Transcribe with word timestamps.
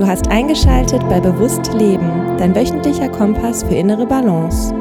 Du 0.00 0.06
hast 0.06 0.28
eingeschaltet 0.28 1.02
bei 1.10 1.20
Bewusst 1.20 1.74
Leben, 1.74 2.38
dein 2.38 2.54
wöchentlicher 2.54 3.10
Kompass 3.10 3.62
für 3.62 3.74
innere 3.74 4.06
Balance. 4.06 4.74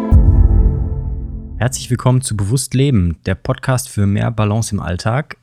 Herzlich 1.58 1.90
willkommen 1.90 2.22
zu 2.22 2.38
Bewusst 2.38 2.74
Leben, 2.74 3.18
der 3.26 3.36
Podcast 3.36 3.90
für 3.90 4.08
mehr 4.08 4.32
Balance 4.32 4.74
im 4.74 4.80
Alltag. 4.80 5.36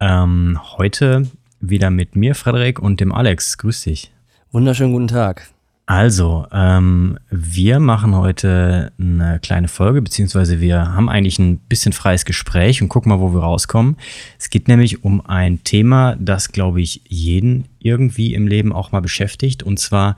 Ähm, 0.00 0.58
heute 0.76 1.30
wieder 1.60 1.90
mit 1.90 2.16
mir, 2.16 2.34
Frederik, 2.34 2.80
und 2.80 2.98
dem 2.98 3.12
Alex. 3.12 3.56
Grüß 3.56 3.82
dich. 3.82 4.12
Wunderschönen 4.50 4.94
guten 4.94 5.06
Tag. 5.06 5.48
Also, 5.90 6.46
ähm, 6.52 7.18
wir 7.30 7.80
machen 7.80 8.14
heute 8.14 8.92
eine 8.96 9.40
kleine 9.40 9.66
Folge, 9.66 10.00
beziehungsweise 10.00 10.60
wir 10.60 10.94
haben 10.94 11.08
eigentlich 11.08 11.40
ein 11.40 11.58
bisschen 11.58 11.92
freies 11.92 12.24
Gespräch 12.24 12.80
und 12.80 12.88
gucken 12.88 13.10
mal, 13.10 13.18
wo 13.18 13.32
wir 13.32 13.40
rauskommen. 13.40 13.96
Es 14.38 14.50
geht 14.50 14.68
nämlich 14.68 15.02
um 15.02 15.26
ein 15.26 15.64
Thema, 15.64 16.14
das, 16.20 16.52
glaube 16.52 16.80
ich, 16.80 17.00
jeden 17.08 17.64
irgendwie 17.80 18.34
im 18.34 18.46
Leben 18.46 18.72
auch 18.72 18.92
mal 18.92 19.00
beschäftigt. 19.00 19.64
Und 19.64 19.80
zwar, 19.80 20.14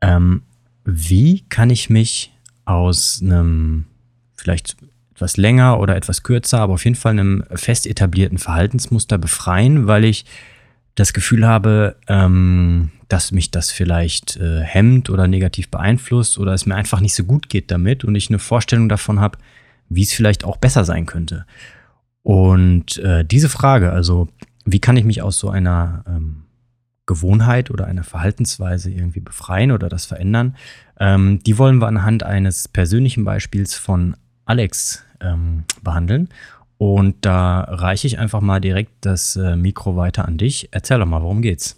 ähm, 0.00 0.40
wie 0.86 1.42
kann 1.50 1.68
ich 1.68 1.90
mich 1.90 2.32
aus 2.64 3.20
einem 3.22 3.84
vielleicht 4.36 4.74
etwas 5.14 5.36
länger 5.36 5.80
oder 5.80 5.96
etwas 5.96 6.22
kürzer, 6.22 6.60
aber 6.60 6.72
auf 6.72 6.84
jeden 6.84 6.96
Fall 6.96 7.12
einem 7.12 7.44
fest 7.54 7.86
etablierten 7.86 8.38
Verhaltensmuster 8.38 9.18
befreien, 9.18 9.86
weil 9.86 10.04
ich 10.06 10.24
das 10.94 11.12
Gefühl 11.12 11.46
habe, 11.46 11.96
ähm, 12.08 12.90
dass 13.08 13.32
mich 13.32 13.50
das 13.50 13.70
vielleicht 13.70 14.36
äh, 14.36 14.60
hemmt 14.60 15.10
oder 15.10 15.26
negativ 15.26 15.68
beeinflusst 15.68 16.38
oder 16.38 16.52
es 16.52 16.66
mir 16.66 16.76
einfach 16.76 17.00
nicht 17.00 17.14
so 17.14 17.24
gut 17.24 17.48
geht 17.48 17.70
damit 17.70 18.04
und 18.04 18.14
ich 18.14 18.28
eine 18.28 18.38
Vorstellung 18.38 18.88
davon 18.88 19.20
habe, 19.20 19.38
wie 19.88 20.02
es 20.02 20.12
vielleicht 20.12 20.44
auch 20.44 20.56
besser 20.56 20.84
sein 20.84 21.06
könnte. 21.06 21.46
Und 22.22 22.98
äh, 22.98 23.24
diese 23.24 23.48
Frage, 23.48 23.92
also 23.92 24.28
wie 24.64 24.80
kann 24.80 24.96
ich 24.96 25.04
mich 25.04 25.20
aus 25.20 25.38
so 25.38 25.50
einer 25.50 26.04
ähm, 26.08 26.44
Gewohnheit 27.06 27.70
oder 27.70 27.86
einer 27.86 28.04
Verhaltensweise 28.04 28.90
irgendwie 28.90 29.20
befreien 29.20 29.72
oder 29.72 29.88
das 29.88 30.06
verändern, 30.06 30.56
ähm, 30.98 31.40
die 31.44 31.58
wollen 31.58 31.80
wir 31.80 31.88
anhand 31.88 32.22
eines 32.22 32.68
persönlichen 32.68 33.24
Beispiels 33.24 33.74
von 33.74 34.16
Alex 34.46 35.04
ähm, 35.20 35.64
behandeln. 35.82 36.28
Und 36.78 37.24
da 37.24 37.60
reiche 37.60 38.06
ich 38.06 38.18
einfach 38.18 38.40
mal 38.40 38.60
direkt 38.60 38.92
das 39.02 39.36
äh, 39.36 39.56
Mikro 39.56 39.96
weiter 39.96 40.26
an 40.26 40.38
dich. 40.38 40.68
Erzähl 40.72 40.98
doch 40.98 41.06
mal, 41.06 41.22
worum 41.22 41.40
geht's? 41.42 41.76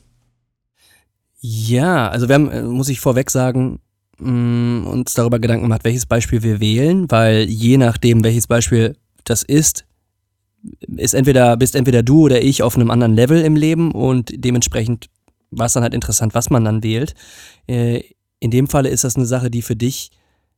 Ja, 1.41 2.08
also 2.08 2.28
wir 2.28 2.34
haben, 2.34 2.50
äh, 2.50 2.62
muss 2.62 2.88
ich 2.88 3.00
vorweg 3.00 3.30
sagen, 3.30 3.78
mm, 4.19 4.86
uns 4.86 5.14
darüber 5.14 5.38
Gedanken 5.38 5.64
gemacht, 5.64 5.84
welches 5.84 6.06
Beispiel 6.06 6.42
wir 6.42 6.61
wählen, 6.61 7.11
weil 7.11 7.42
je 7.44 7.77
nachdem, 7.77 8.25
welches 8.25 8.47
Beispiel 8.47 8.97
das 9.25 9.42
ist, 9.42 9.84
ist 10.97 11.14
entweder, 11.14 11.56
bist 11.56 11.77
entweder 11.77 12.03
du 12.03 12.22
oder 12.22 12.42
ich 12.42 12.62
auf 12.62 12.75
einem 12.77 12.91
anderen 12.91 13.14
Level 13.14 13.41
im 13.42 13.55
Leben 13.55 13.92
und 13.92 14.33
dementsprechend 14.34 15.08
war 15.50 15.66
es 15.66 15.75
dann 15.75 15.83
halt 15.83 15.94
interessant, 15.94 16.34
was 16.34 16.50
man 16.50 16.64
dann 16.64 16.83
wählt. 16.83 17.14
Äh, 17.69 18.03
in 18.41 18.50
dem 18.50 18.66
Falle 18.66 18.88
ist 18.88 19.05
das 19.05 19.16
eine 19.16 19.27
Sache, 19.27 19.50
die 19.50 19.62
für 19.62 19.77
dich, 19.77 20.10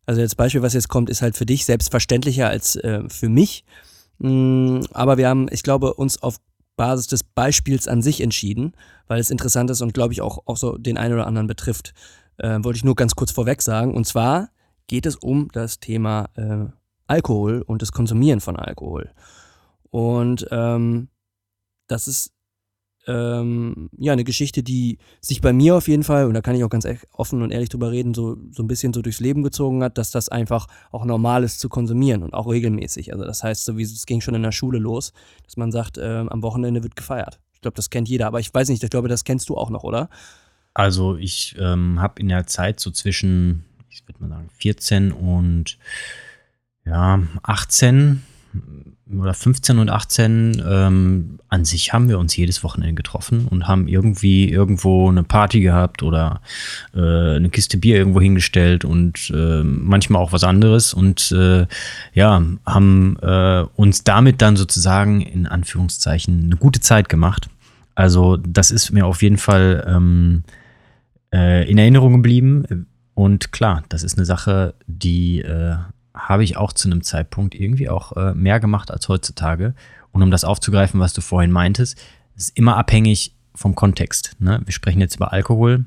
also 0.07 0.21
das 0.21 0.35
Beispiel, 0.35 0.63
was 0.63 0.75
jetzt 0.75 0.89
kommt, 0.89 1.11
ist 1.11 1.23
halt 1.23 1.37
für 1.37 1.45
dich 1.45 1.65
selbstverständlicher 1.65 2.49
als 2.49 2.79
für 3.09 3.29
mich. 3.29 3.65
Mm, 4.19 4.81
aber 4.93 5.17
wir 5.17 5.29
haben, 5.29 5.47
ich 5.51 5.63
glaube, 5.63 5.95
uns 5.95 6.23
auf 6.23 6.39
Basis 6.77 7.09
des 7.09 7.25
Beispiels 7.25 7.89
an 7.89 8.03
sich 8.03 8.21
entschieden, 8.21 8.73
weil 9.07 9.21
es 9.21 9.31
interessant 9.31 9.71
ist 9.71 9.83
und 9.83 9.95
glaube 9.95 10.13
ich 10.13 10.21
auch, 10.21 10.39
auch 10.47 10.57
so 10.57 10.79
den 10.79 10.97
einen 10.97 11.15
oder 11.15 11.27
anderen 11.27 11.47
betrifft. 11.47 11.93
Äh, 12.39 12.59
wollte 12.63 12.77
ich 12.77 12.85
nur 12.85 12.95
ganz 12.95 13.17
kurz 13.17 13.33
vorweg 13.33 13.61
sagen. 13.63 13.95
Und 13.95 14.07
zwar 14.07 14.51
geht 14.87 15.07
es 15.07 15.17
um 15.17 15.49
das 15.53 15.81
Thema 15.81 16.31
äh, 16.37 16.67
Alkohol 17.07 17.63
und 17.63 17.83
das 17.83 17.93
Konsumieren 17.93 18.41
von 18.41 18.57
Alkohol. 18.57 19.11
Und 19.91 20.47
ähm, 20.51 21.09
das 21.89 22.07
ist 22.07 22.33
ähm, 23.09 23.89
ja, 23.97 24.13
eine 24.13 24.23
Geschichte, 24.23 24.63
die 24.63 24.99
sich 25.21 25.41
bei 25.41 25.55
mir 25.55 25.75
auf 25.75 25.89
jeden 25.89 26.05
Fall, 26.05 26.27
und 26.27 26.35
da 26.35 26.43
kann 26.43 26.55
ich 26.55 26.63
auch 26.63 26.69
ganz 26.69 26.85
e-, 26.85 26.99
offen 27.13 27.41
und 27.41 27.51
ehrlich 27.51 27.71
drüber 27.71 27.91
reden, 27.91 28.13
so, 28.13 28.37
so 28.53 28.63
ein 28.63 28.69
bisschen 28.69 28.93
so 28.93 29.01
durchs 29.01 29.19
Leben 29.19 29.43
gezogen 29.43 29.83
hat, 29.83 29.97
dass 29.97 30.11
das 30.11 30.29
einfach 30.29 30.67
auch 30.93 31.07
normal 31.07 31.43
ist 31.43 31.59
zu 31.59 31.71
konsumieren 31.71 32.23
und 32.23 32.35
auch 32.35 32.47
regelmäßig. 32.47 33.13
Also 33.13 33.25
das 33.25 33.43
heißt, 33.43 33.65
so 33.65 33.79
wie 33.79 33.83
es 33.83 34.05
ging 34.05 34.21
schon 34.21 34.35
in 34.35 34.43
der 34.43 34.53
Schule 34.53 34.79
los, 34.79 35.15
dass 35.45 35.57
man 35.57 35.73
sagt, 35.73 35.97
äh, 35.97 36.25
am 36.29 36.43
Wochenende 36.43 36.83
wird 36.83 36.97
gefeiert. 36.97 37.41
Ich 37.55 37.63
glaube, 37.63 37.77
das 37.77 37.89
kennt 37.89 38.09
jeder, 38.09 38.27
aber 38.27 38.41
ich 38.41 38.53
weiß 38.53 38.69
nicht, 38.69 38.85
ich 38.85 38.91
glaube, 38.91 39.09
das 39.09 39.25
kennst 39.25 39.49
du 39.49 39.57
auch 39.57 39.71
noch, 39.71 39.85
oder? 39.85 40.11
Also 40.75 41.17
ich 41.17 41.57
ähm, 41.59 42.01
habe 42.01 42.21
in 42.21 42.29
der 42.29 42.47
Zeit 42.47 42.79
so 42.79 42.91
zwischen, 42.91 43.65
ich 43.89 44.07
würde 44.07 44.23
mal 44.23 44.29
sagen, 44.29 44.51
14 44.59 45.13
und 45.13 45.79
ja, 46.85 47.23
18 47.43 48.23
oder 49.17 49.33
15 49.33 49.79
und 49.79 49.91
18, 49.91 50.63
ähm, 50.67 51.39
an 51.49 51.65
sich 51.65 51.93
haben 51.93 52.09
wir 52.09 52.19
uns 52.19 52.37
jedes 52.37 52.63
Wochenende 52.63 52.95
getroffen 52.95 53.47
und 53.49 53.67
haben 53.67 53.89
irgendwie 53.89 54.51
irgendwo 54.51 55.09
eine 55.09 55.23
Party 55.23 55.61
gehabt 55.61 56.03
oder 56.03 56.41
äh, 56.95 57.37
eine 57.37 57.49
Kiste 57.51 57.79
Bier 57.79 57.97
irgendwo 57.97 58.21
hingestellt 58.21 58.85
und 58.85 59.31
äh, 59.35 59.63
manchmal 59.63 60.21
auch 60.21 60.33
was 60.33 60.45
anderes 60.45 60.93
und 60.93 61.33
äh, 61.33 61.67
ja, 62.13 62.43
haben 62.67 63.17
äh, 63.23 63.65
uns 63.77 64.05
damit 64.05 64.43
dann 64.43 64.57
sozusagen 64.57 65.23
in 65.23 65.47
Anführungszeichen 65.47 66.45
eine 66.45 66.57
gute 66.57 66.81
Zeit 66.81 67.09
gemacht. 67.09 67.49
Also 67.95 68.37
das 68.37 68.71
ist 68.71 68.93
mir 68.93 69.07
auf 69.07 69.23
jeden 69.23 69.39
Fall 69.39 69.85
ähm, 69.89 70.45
äh, 71.33 71.69
in 71.69 71.79
Erinnerung 71.79 72.13
geblieben. 72.13 72.87
Und 73.15 73.51
klar, 73.51 73.83
das 73.89 74.05
ist 74.05 74.17
eine 74.17 74.25
Sache, 74.25 74.75
die 74.87 75.41
äh, 75.41 75.77
habe 76.19 76.45
ich 76.45 76.57
auch 76.57 76.73
zu 76.73 76.89
einem 76.89 77.03
Zeitpunkt 77.03 77.55
irgendwie 77.55 77.89
auch 77.89 78.17
äh, 78.17 78.35
mehr 78.35 78.61
gemacht 78.61 78.91
als 78.91 79.09
heutzutage. 79.09 79.75
Und 80.13 80.23
um 80.23 80.31
das 80.31 80.45
aufzugreifen, 80.45 81.01
was 81.01 81.13
du 81.13 81.21
vorhin 81.21 81.53
meintest, 81.53 81.99
ist 82.37 82.57
immer 82.57 82.77
abhängig 82.77 83.35
vom 83.55 83.75
Kontext. 83.75 84.37
Ne? 84.39 84.61
Wir 84.65 84.73
sprechen 84.73 85.01
jetzt 85.01 85.17
über 85.17 85.33
Alkohol. 85.33 85.85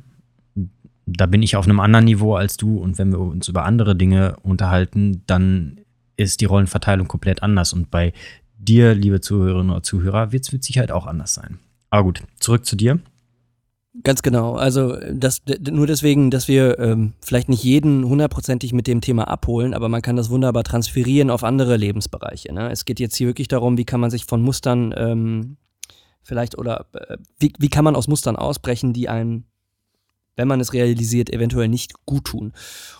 Da 1.05 1.25
bin 1.25 1.41
ich 1.41 1.55
auf 1.55 1.65
einem 1.65 1.79
anderen 1.79 2.05
Niveau 2.05 2.35
als 2.35 2.57
du. 2.57 2.77
Und 2.77 2.97
wenn 2.97 3.11
wir 3.11 3.19
uns 3.19 3.47
über 3.47 3.65
andere 3.65 3.95
Dinge 3.95 4.37
unterhalten, 4.43 5.23
dann 5.27 5.81
ist 6.17 6.41
die 6.41 6.45
Rollenverteilung 6.45 7.07
komplett 7.07 7.43
anders. 7.43 7.73
Und 7.73 7.91
bei 7.91 8.13
dir, 8.57 8.93
liebe 8.93 9.21
Zuhörerinnen 9.21 9.71
oder 9.71 9.83
Zuhörer, 9.83 10.31
wird 10.31 10.45
es 10.45 10.51
mit 10.51 10.63
Sicherheit 10.63 10.91
auch 10.91 11.07
anders 11.07 11.33
sein. 11.33 11.59
Aber 11.89 12.03
gut, 12.03 12.23
zurück 12.39 12.65
zu 12.65 12.75
dir. 12.75 12.99
Ganz 14.03 14.21
genau. 14.21 14.55
Also 14.55 14.95
das 15.11 15.41
nur 15.69 15.85
deswegen, 15.85 16.31
dass 16.31 16.47
wir 16.47 16.79
ähm, 16.79 17.13
vielleicht 17.21 17.49
nicht 17.49 17.63
jeden 17.63 18.05
hundertprozentig 18.05 18.71
mit 18.71 18.87
dem 18.87 19.01
Thema 19.01 19.27
abholen, 19.27 19.73
aber 19.73 19.89
man 19.89 20.01
kann 20.01 20.15
das 20.15 20.29
wunderbar 20.29 20.63
transferieren 20.63 21.29
auf 21.29 21.43
andere 21.43 21.75
Lebensbereiche. 21.75 22.53
Ne? 22.53 22.71
Es 22.71 22.85
geht 22.85 23.01
jetzt 23.01 23.15
hier 23.15 23.27
wirklich 23.27 23.49
darum, 23.49 23.77
wie 23.77 23.83
kann 23.83 23.99
man 23.99 24.09
sich 24.09 24.23
von 24.23 24.41
Mustern 24.41 24.93
ähm, 24.95 25.57
vielleicht 26.23 26.57
oder 26.57 26.85
äh, 26.93 27.17
wie, 27.37 27.51
wie 27.59 27.69
kann 27.69 27.83
man 27.83 27.97
aus 27.97 28.07
Mustern 28.07 28.37
ausbrechen, 28.37 28.93
die 28.93 29.09
einen 29.09 29.50
wenn 30.35 30.47
man 30.47 30.59
es 30.59 30.73
realisiert, 30.73 31.31
eventuell 31.31 31.67
nicht 31.67 31.93
gut 32.05 32.25
tun. 32.25 32.53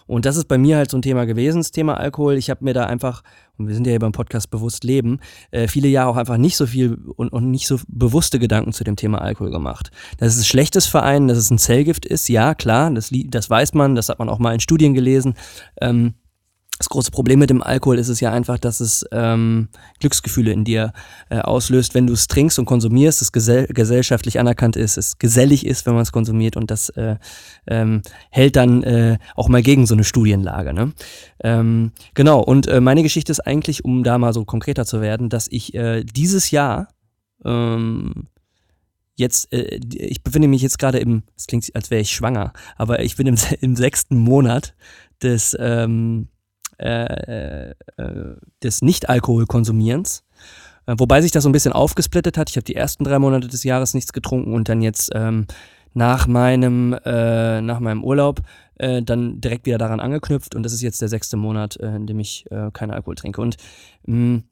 Und 0.06 0.25
das 0.25 0.36
ist 0.36 0.47
bei 0.47 0.58
mir 0.58 0.78
halt 0.78 0.92
so 0.92 0.97
ein 0.97 1.02
Thema 1.02 1.25
gewesen, 1.25 1.59
das 1.59 1.72
Thema 1.72 1.96
Alkohol. 1.96 2.36
Ich 2.36 2.50
habe 2.50 2.64
mir 2.64 2.74
da 2.74 2.86
einfach, 2.86 3.24
und 3.58 3.68
wir 3.68 3.74
sind 3.74 3.88
ja 3.88 3.92
hier 3.92 4.00
beim 4.00 4.12
Podcast 4.12 4.50
Bewusst 4.50 4.84
Leben, 4.84 5.19
äh, 5.52 5.68
viele 5.68 5.88
Jahre 5.88 6.09
auch 6.09 6.18
einfach 6.18 6.38
nicht 6.38 6.58
so 6.58 6.66
viel 6.68 6.97
und, 7.16 7.30
und 7.30 7.50
nicht 7.50 7.68
so 7.68 7.80
bewusste 7.88 8.40
Gedanken 8.40 8.74
zu 8.74 8.84
dem 8.84 8.96
Thema 8.96 9.22
Alkohol 9.22 9.52
gemacht. 9.52 9.91
Dass 10.18 10.36
es 10.36 10.41
ein 10.41 10.46
schlechtes 10.46 10.88
Verein, 10.88 11.28
dass 11.28 11.38
es 11.38 11.50
ein 11.50 11.58
Zellgift 11.58 12.06
ist, 12.06 12.28
ja, 12.28 12.53
klar, 12.56 12.91
das, 12.91 13.09
das 13.12 13.50
weiß 13.50 13.74
man, 13.74 13.96
das 13.96 14.09
hat 14.09 14.20
man 14.20 14.30
auch 14.30 14.40
mal 14.40 14.53
in 14.53 14.59
Studien 14.59 14.94
gelesen. 14.94 15.36
Ähm, 15.80 16.16
das 16.81 16.90
große 16.90 17.12
Problem 17.12 17.38
mit 17.38 17.52
dem 17.52 17.62
Alkohol 17.62 18.00
ist 18.00 18.08
es 18.08 18.22
ja 18.22 18.31
einfach, 18.31 18.58
dass 18.58 18.80
es 18.80 19.06
ähm, 19.12 19.69
Glücksgefühle 20.00 20.52
in 20.52 20.64
dir 20.64 20.94
äh, 21.30 21.38
auslöst, 21.38 21.94
wenn 21.94 22.08
du 22.08 22.14
es 22.14 22.28
trinkst 22.28 22.58
und 22.58 22.66
konsumierst, 22.66 23.22
es 23.22 23.31
gesell 23.31 23.68
gesellschaftlich 23.68 24.40
anerkannt 24.40 24.75
ist, 24.75 24.97
es 24.97 25.20
gesellig 25.20 25.64
ist, 25.68 25.86
wenn 25.86 25.94
man 25.94 26.02
es 26.02 26.12
konsumiert 26.12 26.58
und 26.58 26.72
das 26.72 26.90
äh, 26.90 27.18
ähm, 27.68 28.02
hält 28.31 28.56
dann 28.56 28.81
äh, 28.81 29.20
auch 29.36 29.47
mal 29.47 29.62
gegen 29.62 29.86
so 29.86 29.94
eine 29.94 30.03
Studienlage. 30.03 30.74
Ne? 30.74 30.94
Ähm, 31.44 31.91
genau, 32.16 32.40
und 32.40 32.66
äh, 32.66 32.81
meine 32.81 33.03
Geschichte 33.03 33.31
ist 33.31 33.41
eigentlich, 33.41 33.86
um 33.86 34.03
da 34.03 34.18
mal 34.18 34.34
so 34.34 34.44
konkreter 34.44 34.86
zu 34.88 35.02
werden, 35.02 35.30
dass 35.30 35.47
ich 35.52 35.75
äh, 35.75 36.03
dieses 36.03 36.50
Jahr 36.50 36.88
ähm, 37.46 38.28
jetzt, 39.18 39.53
äh, 39.53 39.80
ich 39.94 40.24
befinde 40.24 40.47
mich 40.47 40.64
jetzt 40.64 40.80
gerade 40.80 40.97
im, 40.97 41.22
es 41.38 41.46
klingt, 41.46 41.70
als 41.75 41.91
wäre 41.91 42.02
ich 42.02 42.12
schwanger, 42.12 42.53
aber 42.76 43.03
ich 43.03 43.17
bin 43.17 43.28
im, 43.28 43.35
im 43.61 43.76
sechsten 43.76 44.17
Monat 44.17 44.73
des 45.22 45.56
ähm, 45.59 46.28
äh, 46.82 47.72
äh, 47.98 48.36
des 48.64 48.82
Nicht-Alkohol-Konsumierens. 48.82 50.24
Äh, 50.86 50.96
wobei 50.98 51.22
sich 51.22 51.32
das 51.32 51.44
so 51.44 51.50
ein 51.50 51.54
bisschen 51.54 51.74
aufgesplittet 51.74 52.38
hat. 52.38 52.50
Ich 52.50 52.56
habe 52.56 52.66
die 52.66 52.76
ersten 52.76 53.04
drei 53.04 53.20
Monate 53.20 53.48
des 53.48 53.64
Jahres 53.64 53.94
nichts 53.94 54.14
getrunken 54.14 54.54
und 54.54 54.70
dann 54.70 54.82
jetzt 54.82 55.12
ähm, 55.14 55.46
nach 55.94 56.28
meinem, 56.28 56.94
äh, 57.06 57.62
nach 57.62 57.80
meinem 57.80 58.04
Urlaub 58.04 58.42
äh, 58.76 59.02
dann 59.02 59.42
direkt 59.42 59.66
wieder 59.66 59.78
daran 59.78 60.00
angeknüpft 60.00 60.56
und 60.56 60.64
das 60.64 60.74
ist 60.74 60.82
jetzt 60.82 61.02
der 61.02 61.10
sechste 61.10 61.38
Monat, 61.38 61.78
äh, 61.78 61.96
in 61.96 62.08
dem 62.08 62.20
ich 62.20 62.46
äh, 62.50 62.72
keinen 62.72 62.92
Alkohol 62.92 63.16
trinke. 63.16 63.42
Und 63.42 63.58
mh, 64.06 64.16
mm, 64.16 64.44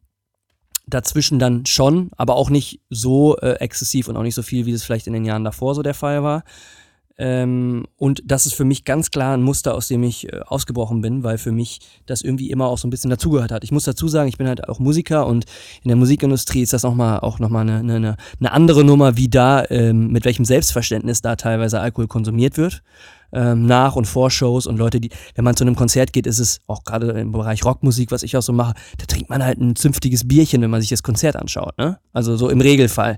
dazwischen 0.87 1.39
dann 1.39 1.65
schon, 1.65 2.09
aber 2.17 2.35
auch 2.35 2.49
nicht 2.49 2.81
so 2.89 3.37
äh, 3.37 3.53
exzessiv 3.59 4.07
und 4.07 4.17
auch 4.17 4.23
nicht 4.23 4.35
so 4.35 4.41
viel, 4.41 4.65
wie 4.65 4.71
es 4.71 4.83
vielleicht 4.83 5.07
in 5.07 5.13
den 5.13 5.25
Jahren 5.25 5.43
davor 5.43 5.75
so 5.75 5.83
der 5.83 5.93
Fall 5.93 6.23
war. 6.23 6.43
Ähm, 7.21 7.85
und 7.97 8.23
das 8.25 8.45
ist 8.45 8.53
für 8.53 8.63
mich 8.63 8.85
ganz 8.85 9.11
klar 9.11 9.33
ein 9.33 9.43
Muster, 9.43 9.75
aus 9.75 9.89
dem 9.89 10.03
ich 10.03 10.31
äh, 10.31 10.39
ausgebrochen 10.39 11.01
bin, 11.01 11.21
weil 11.21 11.37
für 11.37 11.51
mich 11.51 11.79
das 12.05 12.21
irgendwie 12.21 12.49
immer 12.49 12.67
auch 12.67 12.77
so 12.77 12.87
ein 12.87 12.91
bisschen 12.91 13.09
dazugehört 13.09 13.51
hat. 13.51 13.65
Ich 13.65 13.73
muss 13.73 13.83
dazu 13.83 14.07
sagen, 14.07 14.29
ich 14.29 14.37
bin 14.37 14.47
halt 14.47 14.69
auch 14.69 14.79
Musiker 14.79 15.27
und 15.27 15.43
in 15.83 15.89
der 15.89 15.97
Musikindustrie 15.97 16.61
ist 16.61 16.71
das 16.71 16.83
nochmal 16.83 17.19
auch 17.19 17.39
nochmal 17.39 17.69
eine, 17.69 17.79
eine, 17.79 18.15
eine 18.39 18.51
andere 18.53 18.85
Nummer, 18.85 19.17
wie 19.17 19.27
da, 19.27 19.65
ähm, 19.69 20.13
mit 20.13 20.23
welchem 20.23 20.45
Selbstverständnis 20.45 21.21
da 21.21 21.35
teilweise 21.35 21.81
Alkohol 21.81 22.07
konsumiert 22.07 22.55
wird. 22.55 22.83
Ähm, 23.33 23.65
nach 23.65 23.97
und 23.97 24.05
vor 24.05 24.31
Shows 24.31 24.65
und 24.65 24.77
Leute, 24.77 25.01
die, 25.01 25.09
wenn 25.35 25.43
man 25.43 25.57
zu 25.57 25.65
einem 25.65 25.75
Konzert 25.75 26.13
geht, 26.13 26.25
ist 26.25 26.39
es 26.39 26.61
auch 26.67 26.85
gerade 26.85 27.11
im 27.11 27.33
Bereich 27.33 27.65
Rockmusik, 27.65 28.11
was 28.11 28.23
ich 28.23 28.37
auch 28.37 28.41
so 28.41 28.53
mache, 28.53 28.73
da 28.97 29.05
trinkt 29.05 29.29
man 29.29 29.43
halt 29.43 29.59
ein 29.59 29.75
zünftiges 29.75 30.25
Bierchen, 30.25 30.61
wenn 30.61 30.71
man 30.71 30.79
sich 30.79 30.89
das 30.89 31.03
Konzert 31.03 31.35
anschaut, 31.35 31.77
ne? 31.77 31.99
Also 32.13 32.37
so 32.37 32.49
im 32.49 32.61
Regelfall. 32.61 33.17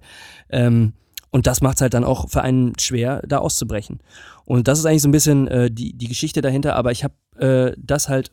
Ähm, 0.49 0.93
und 1.31 1.47
das 1.47 1.61
macht 1.61 1.75
es 1.75 1.81
halt 1.81 1.93
dann 1.93 2.03
auch 2.03 2.29
für 2.29 2.41
einen 2.41 2.77
schwer, 2.77 3.21
da 3.25 3.37
auszubrechen. 3.39 3.99
Und 4.45 4.67
das 4.67 4.79
ist 4.79 4.85
eigentlich 4.85 5.01
so 5.01 5.07
ein 5.07 5.13
bisschen 5.13 5.47
äh, 5.47 5.71
die, 5.71 5.97
die 5.97 6.07
Geschichte 6.07 6.41
dahinter, 6.41 6.75
aber 6.75 6.91
ich 6.91 7.03
habe 7.03 7.13
äh, 7.37 7.75
das 7.77 8.09
halt 8.09 8.31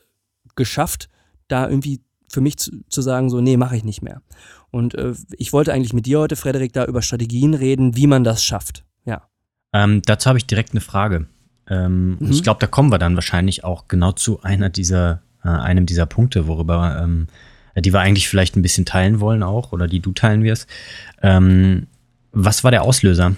geschafft, 0.57 1.09
da 1.47 1.69
irgendwie 1.69 2.01
für 2.29 2.41
mich 2.41 2.59
zu, 2.59 2.73
zu 2.89 3.01
sagen, 3.01 3.31
so, 3.31 3.41
nee, 3.41 3.57
mache 3.57 3.77
ich 3.77 3.85
nicht 3.85 4.03
mehr. 4.03 4.21
Und 4.71 4.95
äh, 4.95 5.15
ich 5.37 5.53
wollte 5.53 5.73
eigentlich 5.73 5.93
mit 5.93 6.07
dir 6.07 6.19
heute, 6.19 6.37
Frederik, 6.37 6.73
da 6.73 6.85
über 6.85 7.01
Strategien 7.01 7.55
reden, 7.55 7.97
wie 7.97 8.07
man 8.07 8.25
das 8.25 8.45
schafft. 8.45 8.85
Ja. 9.05 9.23
Ähm, 9.73 10.03
dazu 10.05 10.29
habe 10.29 10.39
ich 10.39 10.47
direkt 10.47 10.73
eine 10.73 10.81
Frage. 10.81 11.27
Ähm, 11.69 12.17
mhm. 12.19 12.31
Ich 12.31 12.43
glaube, 12.43 12.61
da 12.61 12.67
kommen 12.67 12.91
wir 12.91 12.99
dann 12.99 13.15
wahrscheinlich 13.15 13.65
auch 13.65 13.89
genau 13.89 14.13
zu 14.13 14.43
einer 14.43 14.69
dieser, 14.71 15.23
äh, 15.45 15.49
einem 15.49 15.87
dieser 15.87 16.07
Punkte, 16.07 16.47
worüber, 16.47 17.01
ähm, 17.03 17.29
die 17.77 17.93
wir 17.93 18.01
eigentlich 18.01 18.29
vielleicht 18.29 18.57
ein 18.57 18.63
bisschen 18.63 18.85
teilen 18.85 19.21
wollen 19.21 19.45
auch 19.45 19.73
oder 19.73 19.87
die 19.87 20.01
du 20.01 20.13
teilen 20.13 20.43
wirst. 20.43 20.69
Ähm, 21.23 21.87
was 22.33 22.65
war 22.65 22.71
der 22.71 22.83
Auslöser? 22.83 23.37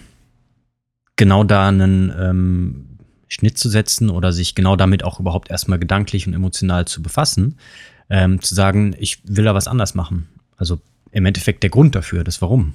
Genau 1.17 1.45
da 1.45 1.69
einen 1.69 2.13
ähm, 2.19 2.87
Schnitt 3.29 3.59
zu 3.59 3.69
setzen 3.69 4.11
oder 4.11 4.33
sich 4.33 4.55
genau 4.55 4.77
damit 4.77 5.05
auch 5.05 5.21
überhaupt 5.21 5.51
erstmal 5.51 5.79
gedanklich 5.79 6.27
und 6.27 6.35
emotional 6.35 6.87
zu 6.87 7.03
befassen, 7.03 7.59
ähm, 8.09 8.41
zu 8.41 8.55
sagen, 8.55 8.95
ich 8.99 9.23
will 9.25 9.45
da 9.45 9.55
was 9.55 9.69
anders 9.69 9.95
machen. 9.95 10.29
Also 10.57 10.81
im 11.13 11.27
Endeffekt 11.27 11.63
der 11.63 11.71
Grund 11.71 11.95
dafür, 11.95 12.25
das 12.25 12.43
Warum. 12.43 12.75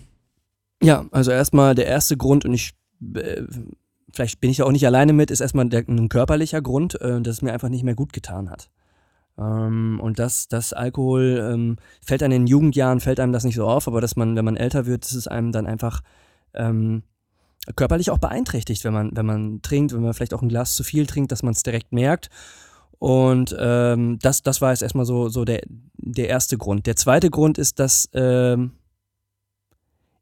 Ja, 0.82 1.06
also 1.12 1.32
erstmal 1.32 1.76
der 1.76 1.88
erste 1.88 2.18
Grund 2.18 2.46
und 2.46 2.54
ich, 2.54 2.74
äh, 3.16 3.44
vielleicht 4.12 4.40
bin 4.42 4.50
ich 4.50 4.58
da 4.58 4.66
auch 4.66 4.72
nicht 4.72 4.86
alleine 4.86 5.14
mit, 5.14 5.32
ist 5.32 5.42
erstmal 5.42 5.68
der, 5.68 5.86
ein 5.88 6.10
körperlicher 6.10 6.62
Grund, 6.62 7.00
äh, 7.02 7.22
dass 7.22 7.38
es 7.38 7.42
mir 7.42 7.54
einfach 7.54 7.70
nicht 7.70 7.84
mehr 7.84 7.96
gut 7.96 8.14
getan 8.14 8.50
hat. 8.50 8.70
Ähm, 9.38 10.00
und 10.02 10.20
das, 10.20 10.48
das 10.48 10.74
Alkohol 10.74 11.50
ähm, 11.54 11.78
fällt 12.06 12.24
einem 12.24 12.34
in 12.34 12.42
den 12.44 12.48
Jugendjahren, 12.48 13.00
fällt 13.00 13.20
einem 13.20 13.34
das 13.34 13.44
nicht 13.44 13.56
so 13.56 13.68
auf, 13.68 13.88
aber 13.88 14.02
dass 14.02 14.16
man, 14.16 14.36
wenn 14.36 14.46
man 14.46 14.58
älter 14.58 14.86
wird, 14.86 15.06
ist 15.06 15.14
es 15.14 15.28
einem 15.28 15.52
dann 15.52 15.68
einfach 15.68 16.02
ähm, 16.54 17.04
körperlich 17.76 18.12
auch 18.12 18.20
beeinträchtigt, 18.20 18.84
wenn 18.84 18.94
man, 18.94 19.12
wenn 19.16 19.26
man 19.26 19.62
trinkt, 19.62 19.94
wenn 19.94 20.02
man 20.02 20.14
vielleicht 20.14 20.34
auch 20.34 20.42
ein 20.42 20.50
Glas 20.50 20.76
zu 20.76 20.84
viel 20.84 21.06
trinkt, 21.06 21.32
dass 21.32 21.44
man 21.44 21.54
es 21.54 21.64
direkt 21.64 21.92
merkt. 21.92 22.30
Und 23.00 23.56
ähm, 23.60 24.20
das, 24.22 24.42
das 24.42 24.62
war 24.62 24.72
jetzt 24.72 24.84
erstmal 24.84 25.06
so, 25.06 25.28
so 25.28 25.44
der, 25.44 25.62
der 25.98 26.30
erste 26.30 26.58
Grund. 26.58 26.86
Der 26.86 26.96
zweite 26.96 27.30
Grund 27.30 27.58
ist, 27.58 27.80
dass 27.80 28.10
ähm, 28.14 28.72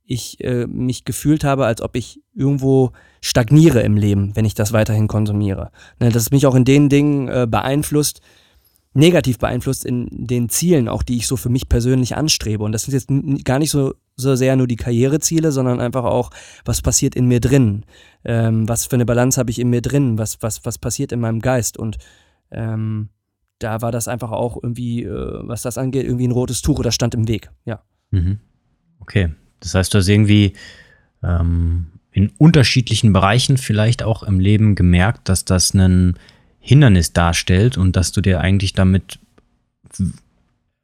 ich 0.06 0.44
äh, 0.44 0.66
mich 0.68 1.06
gefühlt 1.06 1.44
habe, 1.44 1.66
als 1.66 1.82
ob 1.82 1.96
ich 1.96 2.22
irgendwo 2.34 2.92
stagniere 3.22 3.82
im 3.82 3.96
Leben, 3.96 4.36
wenn 4.36 4.46
ich 4.46 4.54
das 4.54 4.74
weiterhin 4.74 5.08
konsumiere. 5.08 5.72
Ne, 6.00 6.10
dass 6.10 6.24
es 6.24 6.32
mich 6.32 6.46
auch 6.46 6.56
in 6.56 6.66
den 6.66 6.90
Dingen 6.90 7.28
äh, 7.28 7.48
beeinflusst, 7.50 8.22
negativ 8.94 9.40
beeinflusst 9.40 9.86
in 9.86 10.08
den 10.12 10.50
Zielen, 10.50 10.88
auch 10.88 11.04
die 11.04 11.18
ich 11.18 11.28
so 11.28 11.36
für 11.36 11.50
mich 11.50 11.68
persönlich 11.68 12.16
anstrebe. 12.16 12.64
Und 12.64 12.72
das 12.72 12.84
sind 12.84 12.94
jetzt 12.94 13.44
gar 13.44 13.60
nicht 13.60 13.72
so, 13.72 13.96
so 14.16 14.36
sehr 14.36 14.56
nur 14.56 14.68
die 14.68 14.76
Karriereziele, 14.76 15.52
sondern 15.52 15.80
einfach 15.80 16.04
auch, 16.04 16.30
was 16.66 16.82
passiert 16.82 17.16
in 17.16 17.28
mir 17.28 17.40
drin? 17.40 17.86
Ähm, 18.24 18.70
was 18.70 18.86
für 18.86 18.96
eine 18.96 19.06
Balance 19.06 19.40
habe 19.40 19.50
ich 19.50 19.60
in 19.60 19.70
mir 19.70 19.82
drin? 19.82 20.18
Was, 20.18 20.42
was, 20.42 20.64
was 20.66 20.78
passiert 20.78 21.12
in 21.12 21.20
meinem 21.20 21.40
Geist? 21.40 21.78
Und 21.78 21.98
ähm, 22.52 23.10
da 23.60 23.82
war 23.82 23.92
das 23.92 24.08
einfach 24.08 24.32
auch 24.32 24.58
irgendwie, 24.62 25.04
äh, 25.04 25.40
was 25.42 25.64
das 25.64 25.78
angeht, 25.78 26.06
irgendwie 26.06 26.28
ein 26.28 26.32
rotes 26.32 26.62
Tuch 26.62 26.80
oder 26.80 26.92
stand 26.92 27.16
im 27.16 27.28
Weg, 27.28 27.50
ja. 27.66 27.82
Mhm. 28.12 28.40
Okay. 29.00 29.34
Das 29.60 29.74
heißt, 29.74 29.94
du 29.94 29.98
hast 29.98 30.08
irgendwie 30.08 30.54
ähm, 31.24 31.88
in 32.12 32.32
unterschiedlichen 32.38 33.12
Bereichen 33.14 33.58
vielleicht 33.58 34.04
auch 34.04 34.24
im 34.24 34.40
Leben 34.40 34.76
gemerkt, 34.76 35.30
dass 35.30 35.46
das 35.46 35.74
einen 35.74 36.20
Hindernis 36.66 37.12
darstellt 37.12 37.78
und 37.78 37.98
dass 37.98 38.14
du 38.14 38.22
dir 38.22 38.40
eigentlich 38.40 38.72
damit, 38.72 39.20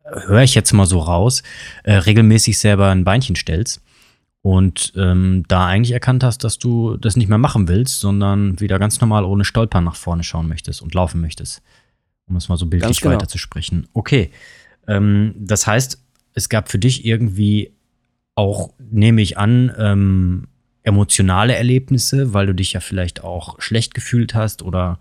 höre 0.04 0.44
ich 0.44 0.54
jetzt 0.54 0.74
mal 0.74 0.86
so 0.86 1.00
raus, 1.00 1.42
äh, 1.84 1.94
regelmäßig 1.94 2.60
selber 2.60 2.90
ein 2.90 3.06
Beinchen 3.06 3.38
stellst 3.38 3.81
und 4.42 4.92
ähm, 4.98 5.46
da 5.48 5.68
eigentlich 5.68 5.94
erkannt 5.94 6.22
hast, 6.22 6.44
dass 6.44 6.60
du 6.60 6.98
das 6.98 7.16
nicht 7.16 7.30
mehr 7.30 7.38
machen 7.38 7.70
willst, 7.70 8.02
sondern 8.02 8.60
wieder 8.60 8.78
ganz 8.78 9.00
normal 9.00 9.24
ohne 9.24 9.46
Stolpern 9.46 9.86
nach 9.86 9.96
vorne 9.96 10.24
schauen 10.24 10.50
möchtest 10.50 10.81
und 10.81 10.94
laufen 10.94 11.22
möchtest. 11.22 11.62
Um 12.28 12.36
es 12.36 12.50
mal 12.50 12.58
so 12.58 12.66
bildlich 12.66 13.00
genau. 13.00 13.16
weiterzusprechen. 13.16 13.88
Okay. 13.94 14.32
Ähm, 14.86 15.34
das 15.38 15.66
heißt, 15.66 16.04
es 16.34 16.50
gab 16.50 16.70
für 16.70 16.78
dich 16.78 17.06
irgendwie 17.06 17.72
auch, 18.36 18.74
nehme 18.92 19.22
ich 19.22 19.38
an, 19.38 19.72
ähm, 19.78 20.48
emotionale 20.84 21.56
Erlebnisse, 21.56 22.34
weil 22.34 22.48
du 22.48 22.54
dich 22.54 22.74
ja 22.74 22.82
vielleicht 22.82 23.24
auch 23.24 23.62
schlecht 23.62 23.94
gefühlt 23.94 24.34
hast 24.34 24.62
oder 24.62 25.00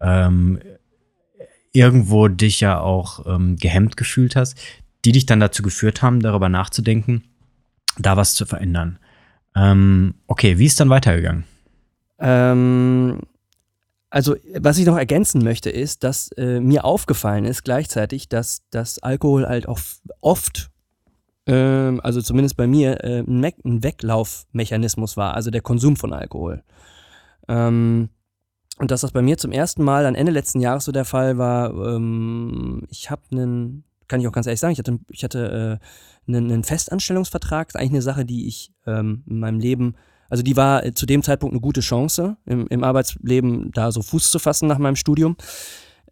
ähm, 0.00 0.60
irgendwo 1.72 2.28
dich 2.28 2.60
ja 2.60 2.80
auch 2.80 3.26
ähm, 3.26 3.56
gehemmt 3.56 3.96
gefühlt 3.96 4.36
hast, 4.36 4.58
die 5.04 5.12
dich 5.12 5.26
dann 5.26 5.40
dazu 5.40 5.62
geführt 5.62 6.02
haben, 6.02 6.20
darüber 6.20 6.48
nachzudenken, 6.48 7.24
da 7.98 8.16
was 8.16 8.34
zu 8.34 8.46
verändern. 8.46 8.98
Ähm, 9.54 10.14
okay, 10.26 10.58
wie 10.58 10.66
ist 10.66 10.80
dann 10.80 10.90
weitergegangen? 10.90 11.44
Ähm, 12.18 13.20
also, 14.10 14.36
was 14.58 14.78
ich 14.78 14.86
noch 14.86 14.96
ergänzen 14.96 15.42
möchte, 15.44 15.70
ist, 15.70 16.02
dass 16.02 16.30
äh, 16.32 16.60
mir 16.60 16.84
aufgefallen 16.84 17.44
ist 17.44 17.62
gleichzeitig, 17.62 18.28
dass 18.28 18.62
das 18.70 18.98
Alkohol 19.00 19.46
halt 19.46 19.68
auch 19.68 19.80
oft, 20.20 20.70
ähm, 21.46 22.00
also 22.02 22.22
zumindest 22.22 22.56
bei 22.56 22.66
mir, 22.66 23.04
äh, 23.04 23.20
ein, 23.20 23.44
ein 23.44 23.82
Weglaufmechanismus 23.82 25.16
war, 25.16 25.34
also 25.34 25.50
der 25.50 25.60
Konsum 25.60 25.96
von 25.96 26.12
Alkohol. 26.12 26.62
Ähm, 27.48 28.08
und 28.78 28.90
dass 28.90 29.00
das 29.02 29.12
bei 29.12 29.22
mir 29.22 29.36
zum 29.38 29.52
ersten 29.52 29.82
Mal 29.82 30.04
dann 30.04 30.14
Ende 30.14 30.32
letzten 30.32 30.60
Jahres 30.60 30.84
so 30.84 30.92
der 30.92 31.04
Fall 31.04 31.38
war, 31.38 31.72
ähm, 31.74 32.82
ich 32.90 33.10
habe 33.10 33.22
einen, 33.32 33.84
kann 34.06 34.20
ich 34.20 34.28
auch 34.28 34.32
ganz 34.32 34.46
ehrlich 34.46 34.60
sagen, 34.60 34.72
ich 34.72 34.78
hatte, 34.78 34.98
ich 35.10 35.24
hatte 35.24 35.80
äh, 35.80 36.30
einen, 36.30 36.50
einen 36.50 36.64
Festanstellungsvertrag, 36.64 37.68
das 37.68 37.74
ist 37.74 37.80
eigentlich 37.80 37.92
eine 37.92 38.02
Sache, 38.02 38.24
die 38.24 38.46
ich 38.46 38.72
ähm, 38.86 39.24
in 39.26 39.40
meinem 39.40 39.60
Leben, 39.60 39.94
also 40.30 40.42
die 40.42 40.56
war 40.56 40.94
zu 40.94 41.06
dem 41.06 41.22
Zeitpunkt 41.22 41.54
eine 41.54 41.60
gute 41.60 41.80
Chance, 41.80 42.36
im, 42.44 42.66
im 42.68 42.84
Arbeitsleben 42.84 43.72
da 43.72 43.92
so 43.92 44.02
Fuß 44.02 44.30
zu 44.30 44.38
fassen 44.38 44.68
nach 44.68 44.78
meinem 44.78 44.96
Studium. 44.96 45.36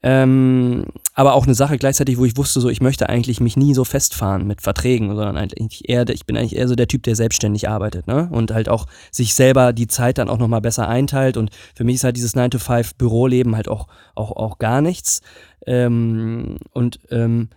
Ähm, 0.08 0.84
aber 1.14 1.34
auch 1.34 1.46
eine 1.46 1.56
Sache 1.56 1.78
gleichzeitig, 1.78 2.16
wo 2.16 2.24
ich 2.24 2.36
wusste, 2.36 2.60
so 2.60 2.68
ich 2.68 2.80
möchte 2.80 3.08
eigentlich 3.08 3.40
mich 3.40 3.56
nie 3.56 3.74
so 3.74 3.84
festfahren 3.84 4.46
mit 4.46 4.62
Verträgen, 4.62 5.08
sondern 5.08 5.36
eigentlich 5.36 5.88
eher, 5.88 6.08
ich 6.10 6.26
bin 6.26 6.36
eigentlich 6.36 6.54
eher 6.54 6.68
so 6.68 6.76
der 6.76 6.86
Typ, 6.86 7.02
der 7.02 7.16
selbstständig 7.16 7.68
arbeitet, 7.68 8.06
ne? 8.06 8.28
Und 8.30 8.52
halt 8.52 8.68
auch 8.68 8.86
sich 9.10 9.34
selber 9.34 9.72
die 9.72 9.88
Zeit 9.88 10.18
dann 10.18 10.28
auch 10.28 10.38
nochmal 10.38 10.60
besser 10.60 10.88
einteilt. 10.88 11.36
Und 11.36 11.50
für 11.74 11.82
mich 11.82 11.96
ist 11.96 12.04
halt 12.04 12.16
dieses 12.16 12.36
9-to-5-Büroleben 12.36 13.56
halt 13.56 13.66
auch, 13.66 13.88
auch, 14.14 14.30
auch 14.30 14.58
gar 14.58 14.80
nichts. 14.80 15.22
Ähm, 15.66 16.58
und 16.72 17.00
ähm, 17.10 17.48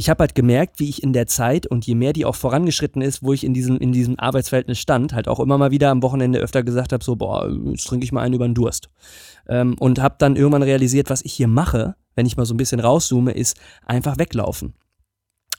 ich 0.00 0.08
habe 0.08 0.22
halt 0.22 0.34
gemerkt, 0.34 0.80
wie 0.80 0.88
ich 0.88 1.02
in 1.02 1.12
der 1.12 1.26
Zeit 1.26 1.66
und 1.66 1.86
je 1.86 1.94
mehr 1.94 2.14
die 2.14 2.24
auch 2.24 2.34
vorangeschritten 2.34 3.02
ist, 3.02 3.22
wo 3.22 3.34
ich 3.34 3.44
in 3.44 3.52
diesem, 3.52 3.76
in 3.76 3.92
diesem 3.92 4.18
Arbeitsverhältnis 4.18 4.78
stand, 4.78 5.12
halt 5.12 5.28
auch 5.28 5.40
immer 5.40 5.58
mal 5.58 5.72
wieder 5.72 5.90
am 5.90 6.02
Wochenende 6.02 6.38
öfter 6.38 6.62
gesagt 6.62 6.94
habe, 6.94 7.04
so, 7.04 7.16
boah, 7.16 7.50
jetzt 7.66 7.86
trinke 7.86 8.04
ich 8.04 8.10
mal 8.10 8.22
einen 8.22 8.32
über 8.32 8.48
den 8.48 8.54
Durst. 8.54 8.88
Ähm, 9.46 9.76
und 9.78 10.00
habe 10.00 10.14
dann 10.16 10.36
irgendwann 10.36 10.62
realisiert, 10.62 11.10
was 11.10 11.22
ich 11.22 11.34
hier 11.34 11.48
mache, 11.48 11.96
wenn 12.14 12.24
ich 12.24 12.38
mal 12.38 12.46
so 12.46 12.54
ein 12.54 12.56
bisschen 12.56 12.80
rauszoome, 12.80 13.32
ist 13.32 13.60
einfach 13.84 14.16
weglaufen. 14.16 14.72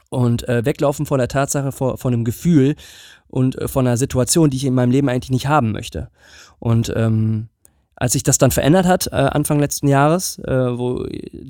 Und 0.09 0.49
äh, 0.49 0.65
weglaufen 0.65 1.05
von 1.05 1.19
der 1.19 1.27
Tatsache, 1.27 1.71
vor, 1.71 1.99
von 1.99 2.11
einem 2.11 2.23
Gefühl 2.25 2.75
und 3.27 3.61
äh, 3.61 3.67
von 3.67 3.85
einer 3.85 3.97
Situation, 3.97 4.49
die 4.49 4.57
ich 4.57 4.65
in 4.65 4.73
meinem 4.73 4.89
Leben 4.89 5.07
eigentlich 5.07 5.29
nicht 5.29 5.49
haben 5.49 5.71
möchte. 5.71 6.09
Und 6.57 6.91
ähm, 6.95 7.49
als 8.01 8.13
sich 8.13 8.23
das 8.23 8.39
dann 8.39 8.49
verändert 8.49 8.87
hat, 8.87 9.09
äh, 9.11 9.15
Anfang 9.15 9.59
letzten 9.59 9.87
Jahres, 9.87 10.39
äh, 10.39 10.75
wo 10.75 11.05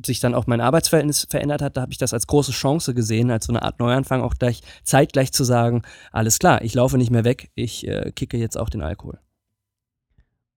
sich 0.05 0.19
dann 0.19 0.35
auch 0.35 0.47
mein 0.47 0.59
Arbeitsverhältnis 0.59 1.25
verändert 1.29 1.61
hat, 1.61 1.77
da 1.77 1.81
habe 1.81 1.93
ich 1.93 1.97
das 1.97 2.13
als 2.13 2.27
große 2.27 2.51
Chance 2.51 2.93
gesehen, 2.93 3.31
als 3.31 3.45
so 3.45 3.53
eine 3.53 3.61
Art 3.61 3.79
Neuanfang, 3.79 4.21
auch 4.21 4.33
gleich 4.33 4.59
zeitgleich 4.83 5.31
zu 5.31 5.45
sagen, 5.45 5.83
alles 6.11 6.39
klar, 6.39 6.61
ich 6.61 6.73
laufe 6.73 6.97
nicht 6.97 7.09
mehr 7.09 7.23
weg, 7.23 7.51
ich 7.55 7.87
äh, 7.87 8.11
kicke 8.13 8.35
jetzt 8.35 8.57
auch 8.57 8.67
den 8.69 8.81
Alkohol. 8.81 9.17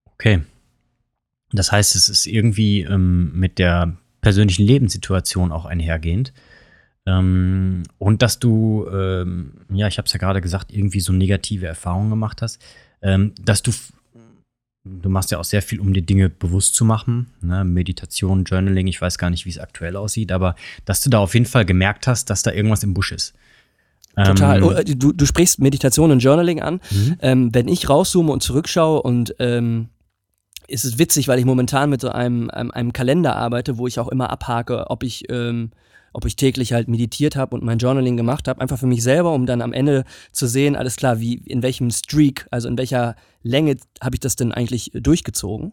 Okay. 0.06 0.42
Das 1.52 1.70
heißt, 1.70 1.94
es 1.94 2.08
ist 2.08 2.26
irgendwie 2.26 2.80
ähm, 2.80 3.30
mit 3.32 3.60
der 3.60 3.96
persönlichen 4.20 4.66
Lebenssituation 4.66 5.52
auch 5.52 5.64
einhergehend. 5.64 6.32
Ähm, 7.06 7.84
und 7.98 8.20
dass 8.22 8.40
du, 8.40 8.88
ähm, 8.92 9.64
ja, 9.72 9.86
ich 9.86 9.98
habe 9.98 10.06
es 10.06 10.12
ja 10.12 10.18
gerade 10.18 10.40
gesagt, 10.40 10.72
irgendwie 10.72 10.98
so 10.98 11.12
negative 11.12 11.68
Erfahrungen 11.68 12.10
gemacht 12.10 12.42
hast, 12.42 12.60
ähm, 13.00 13.32
dass 13.40 13.62
du 13.62 13.70
du 14.84 15.08
machst 15.08 15.30
ja 15.30 15.38
auch 15.38 15.44
sehr 15.44 15.62
viel, 15.62 15.80
um 15.80 15.92
dir 15.94 16.02
Dinge 16.02 16.28
bewusst 16.28 16.74
zu 16.74 16.84
machen. 16.84 17.28
Ne? 17.40 17.64
Meditation, 17.64 18.44
Journaling, 18.44 18.86
ich 18.86 19.00
weiß 19.00 19.18
gar 19.18 19.30
nicht, 19.30 19.46
wie 19.46 19.50
es 19.50 19.58
aktuell 19.58 19.96
aussieht, 19.96 20.30
aber 20.30 20.54
dass 20.84 21.00
du 21.00 21.10
da 21.10 21.18
auf 21.18 21.34
jeden 21.34 21.46
Fall 21.46 21.64
gemerkt 21.64 22.06
hast, 22.06 22.30
dass 22.30 22.42
da 22.42 22.52
irgendwas 22.52 22.82
im 22.82 22.94
Busch 22.94 23.12
ist. 23.12 23.34
Total. 24.14 24.58
Ähm, 24.58 24.64
oh, 24.64 24.70
äh, 24.70 24.84
du, 24.84 25.12
du 25.12 25.26
sprichst 25.26 25.58
Meditation 25.58 26.10
und 26.12 26.20
Journaling 26.20 26.60
an. 26.60 26.80
Mhm. 26.90 27.16
Ähm, 27.20 27.54
wenn 27.54 27.66
ich 27.66 27.88
rauszoome 27.88 28.30
und 28.30 28.42
zurückschaue 28.42 29.02
und 29.02 29.34
ähm, 29.38 29.88
ist 30.68 30.84
es 30.84 30.98
witzig, 30.98 31.28
weil 31.28 31.38
ich 31.38 31.44
momentan 31.44 31.90
mit 31.90 32.00
so 32.00 32.10
einem, 32.10 32.48
einem, 32.50 32.70
einem 32.70 32.92
Kalender 32.92 33.36
arbeite, 33.36 33.76
wo 33.78 33.86
ich 33.86 33.98
auch 33.98 34.08
immer 34.08 34.30
abhake, 34.30 34.90
ob 34.90 35.02
ich, 35.02 35.24
ähm, 35.30 35.70
ob 36.14 36.24
ich 36.24 36.36
täglich 36.36 36.72
halt 36.72 36.88
meditiert 36.88 37.36
habe 37.36 37.54
und 37.54 37.64
mein 37.64 37.78
Journaling 37.78 38.16
gemacht 38.16 38.48
habe, 38.48 38.60
einfach 38.60 38.78
für 38.78 38.86
mich 38.86 39.02
selber, 39.02 39.34
um 39.34 39.46
dann 39.46 39.60
am 39.60 39.72
Ende 39.72 40.04
zu 40.32 40.46
sehen, 40.46 40.76
alles 40.76 40.96
klar, 40.96 41.20
wie 41.20 41.34
in 41.34 41.62
welchem 41.62 41.90
Streak, 41.90 42.46
also 42.50 42.68
in 42.68 42.78
welcher 42.78 43.16
Länge 43.42 43.76
habe 44.02 44.16
ich 44.16 44.20
das 44.20 44.36
denn 44.36 44.52
eigentlich 44.52 44.92
durchgezogen. 44.94 45.72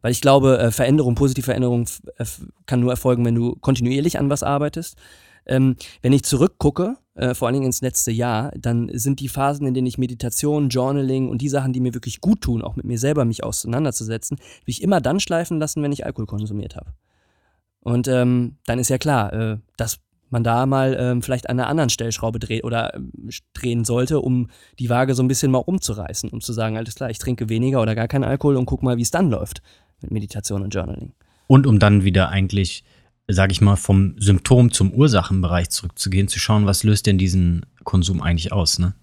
Weil 0.00 0.12
ich 0.12 0.22
glaube, 0.22 0.58
äh, 0.58 0.70
Veränderung, 0.70 1.14
positive 1.14 1.44
Veränderung 1.44 1.86
äh, 2.16 2.24
kann 2.66 2.80
nur 2.80 2.90
erfolgen, 2.90 3.24
wenn 3.24 3.34
du 3.34 3.56
kontinuierlich 3.56 4.18
an 4.18 4.30
was 4.30 4.42
arbeitest. 4.42 4.96
Ähm, 5.44 5.76
wenn 6.00 6.12
ich 6.12 6.22
zurückgucke, 6.22 6.96
äh, 7.14 7.34
vor 7.34 7.48
allen 7.48 7.54
Dingen 7.54 7.66
ins 7.66 7.82
letzte 7.82 8.12
Jahr, 8.12 8.52
dann 8.56 8.90
sind 8.94 9.20
die 9.20 9.28
Phasen, 9.28 9.66
in 9.66 9.74
denen 9.74 9.86
ich 9.86 9.98
Meditation, 9.98 10.68
Journaling 10.68 11.28
und 11.28 11.42
die 11.42 11.48
Sachen, 11.48 11.72
die 11.72 11.80
mir 11.80 11.92
wirklich 11.92 12.20
gut 12.20 12.40
tun, 12.40 12.62
auch 12.62 12.76
mit 12.76 12.86
mir 12.86 12.98
selber 12.98 13.24
mich 13.24 13.42
auseinanderzusetzen, 13.44 14.38
will 14.38 14.72
ich 14.72 14.82
immer 14.82 15.00
dann 15.00 15.20
schleifen 15.20 15.58
lassen, 15.58 15.82
wenn 15.82 15.92
ich 15.92 16.06
Alkohol 16.06 16.26
konsumiert 16.26 16.76
habe. 16.76 16.92
Und 17.80 18.08
ähm, 18.08 18.56
dann 18.66 18.78
ist 18.78 18.90
ja 18.90 18.98
klar, 18.98 19.32
äh, 19.32 19.58
dass 19.76 19.98
man 20.28 20.44
da 20.44 20.66
mal 20.66 20.96
ähm, 20.98 21.22
vielleicht 21.22 21.48
an 21.48 21.58
einer 21.58 21.68
anderen 21.68 21.90
Stellschraube 21.90 22.38
dreht 22.38 22.62
oder 22.64 22.94
ähm, 22.94 23.10
drehen 23.52 23.84
sollte, 23.84 24.20
um 24.20 24.48
die 24.78 24.90
Waage 24.90 25.14
so 25.14 25.22
ein 25.22 25.28
bisschen 25.28 25.50
mal 25.50 25.58
umzureißen, 25.58 26.30
um 26.30 26.40
zu 26.40 26.52
sagen, 26.52 26.76
alles 26.76 26.94
klar, 26.94 27.10
ich 27.10 27.18
trinke 27.18 27.48
weniger 27.48 27.82
oder 27.82 27.94
gar 27.94 28.06
keinen 28.06 28.24
Alkohol 28.24 28.56
und 28.56 28.66
guck 28.66 28.82
mal, 28.82 28.96
wie 28.96 29.02
es 29.02 29.10
dann 29.10 29.30
läuft 29.30 29.62
mit 30.00 30.12
Meditation 30.12 30.62
und 30.62 30.74
Journaling. 30.74 31.12
Und 31.46 31.66
um 31.66 31.78
dann 31.78 32.04
wieder 32.04 32.28
eigentlich 32.28 32.84
sage 33.32 33.52
ich 33.52 33.60
mal, 33.60 33.76
vom 33.76 34.14
Symptom 34.18 34.72
zum 34.72 34.92
Ursachenbereich 34.92 35.70
zurückzugehen, 35.70 36.28
zu 36.28 36.38
schauen, 36.38 36.66
was 36.66 36.82
löst 36.82 37.06
denn 37.06 37.18
diesen 37.18 37.66
Konsum 37.84 38.22
eigentlich 38.22 38.52
aus, 38.52 38.78
ne? 38.78 38.94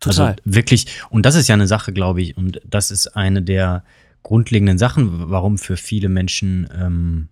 Total. 0.00 0.30
Also 0.30 0.42
wirklich, 0.44 0.86
und 1.10 1.26
das 1.26 1.34
ist 1.34 1.48
ja 1.48 1.54
eine 1.54 1.66
Sache, 1.66 1.92
glaube 1.92 2.22
ich, 2.22 2.36
und 2.36 2.60
das 2.64 2.90
ist 2.90 3.08
eine 3.08 3.42
der 3.42 3.84
grundlegenden 4.22 4.78
Sachen, 4.78 5.30
warum 5.30 5.58
für 5.58 5.76
viele 5.76 6.08
Menschen 6.08 6.68
ähm, 6.74 7.28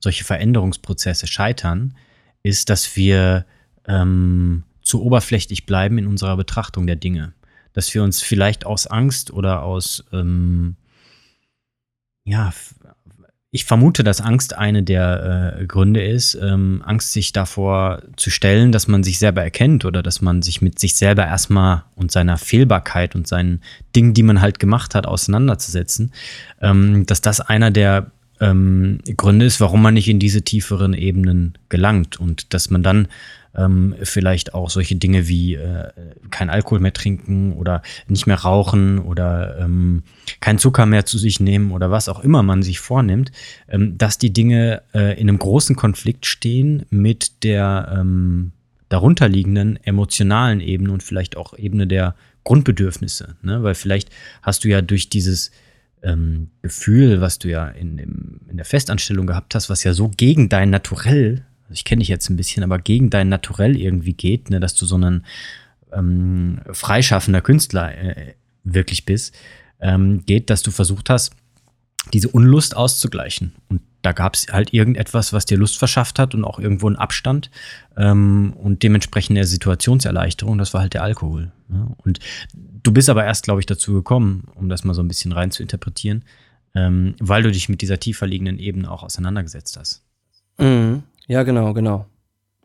solche 0.00 0.24
Veränderungsprozesse 0.24 1.26
scheitern, 1.26 1.94
ist, 2.42 2.70
dass 2.70 2.96
wir 2.96 3.44
ähm, 3.86 4.64
zu 4.82 5.02
oberflächlich 5.02 5.66
bleiben 5.66 5.98
in 5.98 6.06
unserer 6.06 6.36
Betrachtung 6.36 6.86
der 6.86 6.96
Dinge. 6.96 7.32
Dass 7.72 7.94
wir 7.94 8.02
uns 8.02 8.20
vielleicht 8.20 8.66
aus 8.66 8.86
Angst 8.86 9.30
oder 9.30 9.62
aus 9.62 10.04
ähm, 10.12 10.76
ja, 12.24 12.52
ich 13.52 13.64
vermute, 13.64 14.04
dass 14.04 14.20
Angst 14.20 14.56
eine 14.56 14.84
der 14.84 15.56
äh, 15.58 15.66
Gründe 15.66 16.04
ist. 16.04 16.34
Ähm, 16.34 16.82
Angst, 16.84 17.12
sich 17.12 17.32
davor 17.32 18.02
zu 18.16 18.30
stellen, 18.30 18.70
dass 18.70 18.86
man 18.86 19.02
sich 19.02 19.18
selber 19.18 19.42
erkennt 19.42 19.84
oder 19.84 20.04
dass 20.04 20.20
man 20.20 20.42
sich 20.42 20.62
mit 20.62 20.78
sich 20.78 20.94
selber 20.94 21.26
erstmal 21.26 21.82
und 21.96 22.12
seiner 22.12 22.38
Fehlbarkeit 22.38 23.16
und 23.16 23.26
seinen 23.26 23.60
Dingen, 23.96 24.14
die 24.14 24.22
man 24.22 24.40
halt 24.40 24.60
gemacht 24.60 24.94
hat, 24.94 25.06
auseinanderzusetzen. 25.06 26.12
Ähm, 26.60 27.06
dass 27.06 27.22
das 27.22 27.40
einer 27.40 27.72
der 27.72 28.12
ähm, 28.40 29.00
Gründe 29.16 29.46
ist, 29.46 29.60
warum 29.60 29.82
man 29.82 29.94
nicht 29.94 30.08
in 30.08 30.18
diese 30.18 30.42
tieferen 30.42 30.94
Ebenen 30.94 31.54
gelangt 31.68 32.18
und 32.18 32.52
dass 32.54 32.70
man 32.70 32.82
dann 32.82 33.08
ähm, 33.54 33.94
vielleicht 34.02 34.54
auch 34.54 34.70
solche 34.70 34.96
Dinge 34.96 35.28
wie 35.28 35.54
äh, 35.54 35.88
kein 36.30 36.50
Alkohol 36.50 36.80
mehr 36.80 36.92
trinken 36.92 37.52
oder 37.52 37.82
nicht 38.08 38.26
mehr 38.26 38.38
rauchen 38.38 38.98
oder 38.98 39.58
ähm, 39.58 40.04
keinen 40.40 40.58
Zucker 40.58 40.86
mehr 40.86 41.04
zu 41.04 41.18
sich 41.18 41.40
nehmen 41.40 41.72
oder 41.72 41.90
was 41.90 42.08
auch 42.08 42.20
immer 42.20 42.42
man 42.42 42.62
sich 42.62 42.78
vornimmt, 42.80 43.32
ähm, 43.68 43.98
dass 43.98 44.18
die 44.18 44.32
Dinge 44.32 44.82
äh, 44.94 45.20
in 45.20 45.28
einem 45.28 45.38
großen 45.38 45.76
Konflikt 45.76 46.26
stehen 46.26 46.86
mit 46.90 47.42
der 47.42 47.92
ähm, 47.98 48.52
darunterliegenden 48.88 49.78
emotionalen 49.84 50.60
Ebene 50.60 50.92
und 50.92 51.02
vielleicht 51.02 51.36
auch 51.36 51.56
Ebene 51.56 51.86
der 51.86 52.14
Grundbedürfnisse. 52.44 53.36
Ne? 53.42 53.62
Weil 53.62 53.74
vielleicht 53.74 54.10
hast 54.42 54.64
du 54.64 54.68
ja 54.68 54.80
durch 54.80 55.08
dieses 55.08 55.50
ähm, 56.02 56.48
Gefühl, 56.62 57.20
was 57.20 57.38
du 57.38 57.48
ja 57.48 57.68
in, 57.68 57.96
dem, 57.96 58.40
in 58.48 58.56
der 58.56 58.66
Festanstellung 58.66 59.26
gehabt 59.26 59.54
hast, 59.54 59.70
was 59.70 59.84
ja 59.84 59.92
so 59.92 60.08
gegen 60.08 60.48
dein 60.48 60.70
Naturell 60.70 61.44
also 61.70 61.78
ich 61.78 61.84
kenne 61.84 62.00
dich 62.00 62.08
jetzt 62.08 62.28
ein 62.28 62.36
bisschen, 62.36 62.64
aber 62.64 62.80
gegen 62.80 63.10
dein 63.10 63.28
Naturell 63.28 63.76
irgendwie 63.76 64.14
geht, 64.14 64.50
ne, 64.50 64.58
dass 64.58 64.74
du 64.74 64.86
so 64.86 64.98
ein 64.98 65.24
ähm, 65.92 66.60
freischaffender 66.72 67.42
Künstler 67.42 67.96
äh, 67.96 68.34
wirklich 68.64 69.04
bist, 69.04 69.36
ähm, 69.80 70.26
geht, 70.26 70.50
dass 70.50 70.64
du 70.64 70.72
versucht 70.72 71.10
hast, 71.10 71.32
diese 72.12 72.28
Unlust 72.28 72.76
auszugleichen. 72.76 73.52
Und 73.68 73.82
da 74.02 74.12
gab 74.12 74.34
es 74.34 74.46
halt 74.50 74.72
irgendetwas, 74.72 75.32
was 75.32 75.44
dir 75.44 75.58
Lust 75.58 75.78
verschafft 75.78 76.18
hat 76.18 76.34
und 76.34 76.44
auch 76.44 76.58
irgendwo 76.58 76.86
einen 76.86 76.96
Abstand 76.96 77.50
ähm, 77.96 78.54
und 78.56 78.82
dementsprechend 78.82 79.36
eine 79.36 79.46
Situationserleichterung. 79.46 80.58
Das 80.58 80.72
war 80.74 80.80
halt 80.80 80.94
der 80.94 81.02
Alkohol. 81.02 81.52
Ne? 81.68 81.94
Und 81.98 82.18
du 82.54 82.92
bist 82.92 83.10
aber 83.10 83.24
erst, 83.24 83.44
glaube 83.44 83.60
ich, 83.60 83.66
dazu 83.66 83.92
gekommen, 83.92 84.48
um 84.54 84.68
das 84.68 84.84
mal 84.84 84.94
so 84.94 85.02
ein 85.02 85.08
bisschen 85.08 85.32
rein 85.32 85.50
zu 85.50 85.62
interpretieren, 85.62 86.24
ähm, 86.74 87.14
weil 87.20 87.42
du 87.42 87.50
dich 87.50 87.68
mit 87.68 87.82
dieser 87.82 87.98
tiefer 88.00 88.26
liegenden 88.26 88.58
Ebene 88.58 88.90
auch 88.90 89.02
auseinandergesetzt 89.02 89.76
hast. 89.78 90.02
Mhm. 90.58 91.02
Ja, 91.26 91.42
genau, 91.42 91.72
genau. 91.74 92.06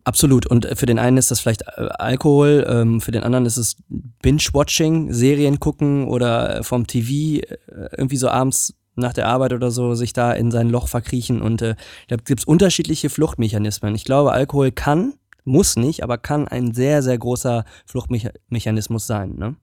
Absolut. 0.05 0.45
Und 0.45 0.67
für 0.75 0.85
den 0.85 0.99
einen 0.99 1.17
ist 1.17 1.31
das 1.31 1.39
vielleicht 1.39 1.63
äh, 1.63 1.89
Alkohol, 1.97 2.65
ähm, 2.69 3.01
für 3.01 3.11
den 3.11 3.23
anderen 3.23 3.45
ist 3.45 3.57
es 3.57 3.77
Binge-Watching, 4.21 5.11
Serien 5.11 5.59
gucken 5.59 6.07
oder 6.07 6.63
vom 6.63 6.85
TV 6.85 7.41
äh, 7.41 7.57
irgendwie 7.97 8.17
so 8.17 8.29
abends 8.29 8.75
nach 8.95 9.13
der 9.13 9.27
Arbeit 9.27 9.53
oder 9.53 9.71
so 9.71 9.95
sich 9.95 10.13
da 10.13 10.31
in 10.31 10.51
sein 10.51 10.69
Loch 10.69 10.87
verkriechen. 10.87 11.41
Und 11.41 11.61
äh, 11.61 11.75
da 12.07 12.15
gibt 12.17 12.39
es 12.39 12.45
unterschiedliche 12.45 13.09
Fluchtmechanismen. 13.09 13.95
Ich 13.95 14.05
glaube, 14.05 14.31
Alkohol 14.31 14.71
kann, 14.71 15.13
muss 15.43 15.75
nicht, 15.75 16.03
aber 16.03 16.17
kann 16.17 16.47
ein 16.47 16.73
sehr, 16.73 17.03
sehr 17.03 17.17
großer 17.17 17.65
Fluchtmechanismus 17.85 19.07
sein. 19.07 19.35
Ne? 19.35 19.55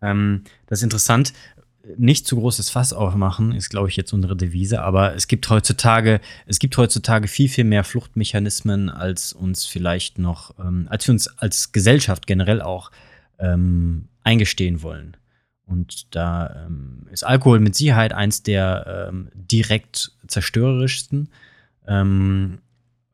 Ähm, 0.00 0.44
das 0.66 0.80
ist 0.80 0.84
interessant 0.84 1.32
nicht 1.96 2.26
zu 2.26 2.36
großes 2.36 2.70
Fass 2.70 2.92
aufmachen, 2.92 3.52
ist, 3.52 3.68
glaube 3.68 3.88
ich, 3.88 3.96
jetzt 3.96 4.12
unsere 4.12 4.36
Devise. 4.36 4.82
Aber 4.82 5.14
es 5.14 5.26
gibt 5.26 5.48
heutzutage, 5.50 6.20
es 6.46 6.58
gibt 6.58 6.76
heutzutage 6.76 7.28
viel, 7.28 7.48
viel 7.48 7.64
mehr 7.64 7.84
Fluchtmechanismen, 7.84 8.88
als 8.88 9.32
uns 9.32 9.66
vielleicht 9.66 10.18
noch, 10.18 10.58
ähm, 10.58 10.86
als 10.90 11.06
wir 11.08 11.12
uns 11.12 11.28
als 11.38 11.72
Gesellschaft 11.72 12.26
generell 12.26 12.62
auch 12.62 12.90
ähm, 13.38 14.08
eingestehen 14.22 14.82
wollen. 14.82 15.16
Und 15.72 16.14
da 16.14 16.66
ähm, 16.66 17.06
ist 17.10 17.24
Alkohol 17.24 17.58
mit 17.58 17.74
Sicherheit 17.74 18.12
eins 18.12 18.42
der 18.42 19.08
ähm, 19.08 19.28
direkt 19.34 20.12
zerstörerischsten. 20.26 21.30
Ähm, 21.88 22.58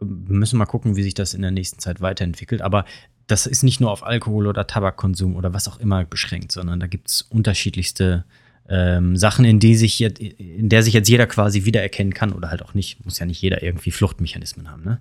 wir 0.00 0.36
müssen 0.36 0.58
mal 0.58 0.66
gucken, 0.66 0.96
wie 0.96 1.02
sich 1.02 1.14
das 1.14 1.34
in 1.34 1.42
der 1.42 1.52
nächsten 1.52 1.78
Zeit 1.78 2.00
weiterentwickelt. 2.00 2.62
Aber 2.62 2.84
das 3.28 3.46
ist 3.46 3.62
nicht 3.62 3.80
nur 3.80 3.90
auf 3.90 4.04
Alkohol 4.04 4.46
oder 4.46 4.66
Tabakkonsum 4.66 5.36
oder 5.36 5.54
was 5.54 5.68
auch 5.68 5.78
immer 5.78 6.04
beschränkt, 6.04 6.50
sondern 6.50 6.80
da 6.80 6.86
gibt 6.86 7.08
es 7.08 7.22
unterschiedlichste 7.22 8.24
ähm, 8.68 9.16
Sachen, 9.16 9.44
in, 9.44 9.60
die 9.60 9.76
sich 9.76 9.98
jetzt, 9.98 10.18
in 10.18 10.68
der 10.68 10.82
sich 10.82 10.94
jetzt 10.94 11.08
jeder 11.08 11.26
quasi 11.26 11.64
wiedererkennen 11.64 12.12
kann 12.12 12.32
oder 12.32 12.50
halt 12.50 12.62
auch 12.62 12.74
nicht. 12.74 13.04
Muss 13.04 13.18
ja 13.18 13.26
nicht 13.26 13.40
jeder 13.40 13.62
irgendwie 13.62 13.90
Fluchtmechanismen 13.90 14.70
haben, 14.70 14.82
ne? 14.82 15.00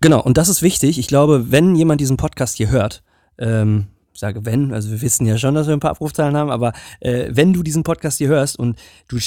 Genau, 0.00 0.20
und 0.20 0.36
das 0.36 0.48
ist 0.48 0.62
wichtig. 0.62 0.98
Ich 0.98 1.06
glaube, 1.06 1.50
wenn 1.50 1.76
jemand 1.76 2.00
diesen 2.00 2.16
Podcast 2.16 2.56
hier 2.56 2.70
hört, 2.70 3.02
ähm, 3.38 3.86
sage 4.14 4.44
wenn, 4.44 4.72
also 4.72 4.90
wir 4.90 5.02
wissen 5.02 5.26
ja 5.26 5.38
schon, 5.38 5.54
dass 5.54 5.66
wir 5.66 5.74
ein 5.74 5.80
paar 5.80 5.92
Abrufzahlen 5.92 6.36
haben, 6.36 6.50
aber 6.50 6.72
äh, 7.00 7.30
wenn 7.30 7.52
du 7.52 7.62
diesen 7.62 7.82
Podcast 7.82 8.18
hier 8.18 8.28
hörst 8.28 8.58
und 8.58 8.78
du, 9.08 9.18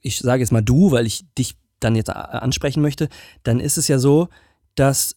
ich 0.00 0.18
sage 0.18 0.40
jetzt 0.40 0.52
mal 0.52 0.62
du, 0.62 0.90
weil 0.90 1.06
ich 1.06 1.24
dich 1.36 1.56
dann 1.80 1.96
jetzt 1.96 2.10
ansprechen 2.10 2.82
möchte, 2.82 3.08
dann 3.42 3.60
ist 3.60 3.78
es 3.78 3.88
ja 3.88 3.98
so, 3.98 4.28
dass 4.74 5.16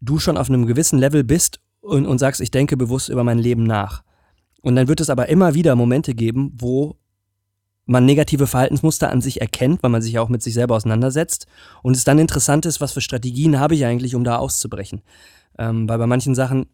du 0.00 0.18
schon 0.18 0.36
auf 0.36 0.48
einem 0.48 0.66
gewissen 0.66 0.98
Level 0.98 1.24
bist 1.24 1.60
und, 1.80 2.06
und 2.06 2.18
sagst, 2.18 2.40
ich 2.40 2.50
denke 2.50 2.76
bewusst 2.76 3.08
über 3.08 3.24
mein 3.24 3.38
Leben 3.38 3.64
nach. 3.64 4.02
Und 4.62 4.76
dann 4.76 4.88
wird 4.88 5.00
es 5.00 5.10
aber 5.10 5.28
immer 5.28 5.54
wieder 5.54 5.76
Momente 5.76 6.14
geben, 6.14 6.52
wo 6.56 6.96
man 7.86 8.04
negative 8.04 8.48
Verhaltensmuster 8.48 9.10
an 9.10 9.20
sich 9.20 9.40
erkennt, 9.40 9.82
weil 9.82 9.90
man 9.90 10.02
sich 10.02 10.14
ja 10.14 10.20
auch 10.20 10.28
mit 10.28 10.42
sich 10.42 10.54
selber 10.54 10.74
auseinandersetzt 10.74 11.46
und 11.82 11.96
es 11.96 12.04
dann 12.04 12.18
interessant 12.18 12.66
ist, 12.66 12.80
was 12.80 12.92
für 12.92 13.00
Strategien 13.00 13.60
habe 13.60 13.76
ich 13.76 13.84
eigentlich, 13.84 14.16
um 14.16 14.24
da 14.24 14.36
auszubrechen. 14.36 15.02
Ähm, 15.56 15.88
weil 15.88 15.98
bei 15.98 16.06
manchen 16.06 16.34
Sachen, 16.34 16.66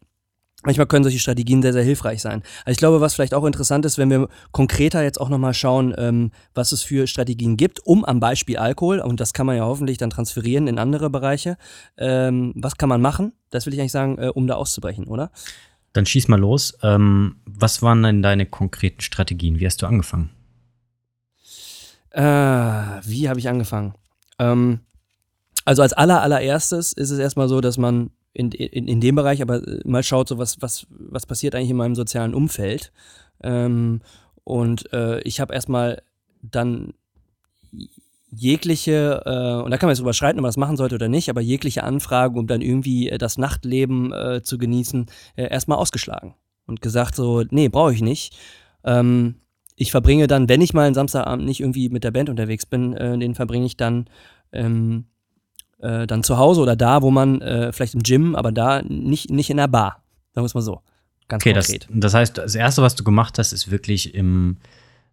manchmal 0.63 0.87
können 0.87 1.03
solche 1.03 1.19
Strategien 1.19 1.61
sehr, 1.61 1.73
sehr 1.73 1.83
hilfreich 1.83 2.21
sein. 2.21 2.43
Also 2.65 2.71
ich 2.71 2.77
glaube, 2.77 3.01
was 3.01 3.13
vielleicht 3.13 3.33
auch 3.33 3.45
interessant 3.45 3.85
ist, 3.85 3.97
wenn 3.97 4.09
wir 4.09 4.27
konkreter 4.51 5.03
jetzt 5.03 5.19
auch 5.19 5.29
nochmal 5.29 5.53
schauen, 5.53 5.93
ähm, 5.97 6.31
was 6.53 6.71
es 6.71 6.81
für 6.81 7.07
Strategien 7.07 7.57
gibt, 7.57 7.85
um 7.85 8.05
am 8.05 8.19
Beispiel 8.19 8.57
Alkohol, 8.57 8.99
und 8.99 9.19
das 9.19 9.33
kann 9.33 9.45
man 9.45 9.57
ja 9.57 9.65
hoffentlich 9.65 9.97
dann 9.97 10.09
transferieren 10.09 10.67
in 10.67 10.79
andere 10.79 11.09
Bereiche, 11.09 11.57
ähm, 11.97 12.53
was 12.55 12.77
kann 12.77 12.89
man 12.89 13.01
machen, 13.01 13.33
das 13.49 13.65
will 13.65 13.73
ich 13.73 13.79
eigentlich 13.79 13.91
sagen, 13.91 14.17
äh, 14.17 14.27
um 14.27 14.47
da 14.47 14.55
auszubrechen, 14.55 15.07
oder? 15.07 15.31
Dann 15.93 16.07
schieß 16.07 16.27
mal 16.27 16.39
los. 16.39 16.75
Ähm, 16.81 17.35
was 17.45 17.83
waren 17.83 18.01
denn 18.01 18.23
deine 18.23 18.47
konkreten 18.47 19.01
Strategien? 19.01 19.59
Wie 19.59 19.65
hast 19.65 19.81
du 19.81 19.85
angefangen? 19.85 20.31
Äh, 22.09 22.21
wie 22.21 23.29
habe 23.29 23.39
ich 23.39 23.47
angefangen? 23.47 23.93
Ähm, 24.39 24.79
also 25.65 25.81
als 25.81 25.93
aller, 25.93 26.21
allererstes 26.21 26.93
ist 26.93 27.11
es 27.11 27.19
erstmal 27.19 27.47
so, 27.47 27.61
dass 27.61 27.77
man 27.77 28.09
in, 28.33 28.51
in, 28.51 28.87
in 28.87 28.99
dem 28.99 29.15
Bereich 29.15 29.41
aber 29.41 29.61
mal 29.85 30.03
schaut, 30.03 30.27
so 30.27 30.37
was, 30.37 30.61
was, 30.61 30.87
was 30.89 31.25
passiert 31.25 31.55
eigentlich 31.55 31.69
in 31.69 31.77
meinem 31.77 31.95
sozialen 31.95 32.33
Umfeld. 32.33 32.91
Ähm, 33.41 34.01
und 34.43 34.91
äh, 34.91 35.21
ich 35.21 35.39
habe 35.39 35.53
erstmal 35.53 36.01
dann 36.41 36.93
jegliche, 38.35 39.21
äh, 39.25 39.63
und 39.63 39.71
da 39.71 39.77
kann 39.77 39.87
man 39.87 39.93
jetzt 39.93 40.01
überschreiten, 40.01 40.39
ob 40.39 40.43
man 40.43 40.49
das 40.49 40.57
machen 40.57 40.77
sollte 40.77 40.95
oder 40.95 41.07
nicht, 41.07 41.29
aber 41.29 41.41
jegliche 41.41 41.83
Anfrage, 41.83 42.37
um 42.37 42.47
dann 42.47 42.61
irgendwie 42.61 43.09
äh, 43.09 43.17
das 43.17 43.37
Nachtleben 43.37 44.11
äh, 44.11 44.41
zu 44.41 44.57
genießen, 44.57 45.05
äh, 45.35 45.49
erstmal 45.49 45.77
ausgeschlagen 45.77 46.33
und 46.65 46.81
gesagt 46.81 47.15
so, 47.15 47.43
nee, 47.51 47.69
brauche 47.69 47.93
ich 47.93 48.01
nicht. 48.01 48.35
Ähm, 48.83 49.35
ich 49.75 49.91
verbringe 49.91 50.27
dann, 50.27 50.49
wenn 50.49 50.61
ich 50.61 50.73
mal 50.73 50.85
einen 50.85 50.95
Samstagabend 50.95 51.45
nicht 51.45 51.59
irgendwie 51.59 51.89
mit 51.89 52.03
der 52.03 52.11
Band 52.11 52.29
unterwegs 52.29 52.65
bin, 52.65 52.93
äh, 52.93 53.17
den 53.17 53.35
verbringe 53.35 53.65
ich 53.65 53.77
dann 53.77 54.07
ähm, 54.51 55.05
äh, 55.83 56.07
dann 56.07 56.23
zu 56.23 56.37
Hause 56.37 56.61
oder 56.61 56.75
da, 56.75 57.01
wo 57.01 57.11
man 57.11 57.41
äh, 57.41 57.71
vielleicht 57.73 57.93
im 57.93 58.03
Gym, 58.03 58.35
aber 58.35 58.51
da 58.51 58.81
nicht, 58.81 59.29
nicht 59.29 59.49
in 59.49 59.57
der 59.57 59.67
Bar. 59.67 60.03
Sagen 60.33 60.43
wir 60.43 60.45
es 60.45 60.55
mal 60.55 60.61
so. 60.61 60.81
Ganz 61.27 61.43
okay, 61.43 61.53
konkret. 61.53 61.87
Das, 61.89 61.99
das 61.99 62.13
heißt, 62.13 62.37
das 62.37 62.55
Erste, 62.55 62.81
was 62.81 62.95
du 62.95 63.03
gemacht 63.03 63.37
hast, 63.37 63.53
ist 63.53 63.69
wirklich 63.69 64.15
im, 64.15 64.57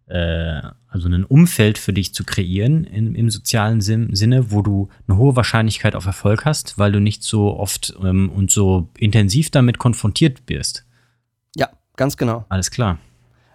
äh, 0.07 0.61
also 0.87 1.07
ein 1.07 1.25
Umfeld 1.25 1.77
für 1.77 1.93
dich 1.93 2.13
zu 2.13 2.23
kreieren 2.23 2.83
in, 2.83 3.15
im 3.15 3.29
sozialen 3.29 3.81
Sin 3.81 4.15
Sinne, 4.15 4.51
wo 4.51 4.61
du 4.61 4.89
eine 5.07 5.17
hohe 5.17 5.35
Wahrscheinlichkeit 5.35 5.95
auf 5.95 6.05
Erfolg 6.05 6.45
hast, 6.45 6.77
weil 6.77 6.91
du 6.91 6.99
nicht 6.99 7.23
so 7.23 7.57
oft 7.57 7.93
ähm, 8.03 8.29
und 8.29 8.51
so 8.51 8.89
intensiv 8.97 9.51
damit 9.51 9.77
konfrontiert 9.77 10.43
wirst. 10.47 10.85
Ja, 11.55 11.69
ganz 11.95 12.17
genau. 12.17 12.45
Alles 12.49 12.71
klar. 12.71 12.97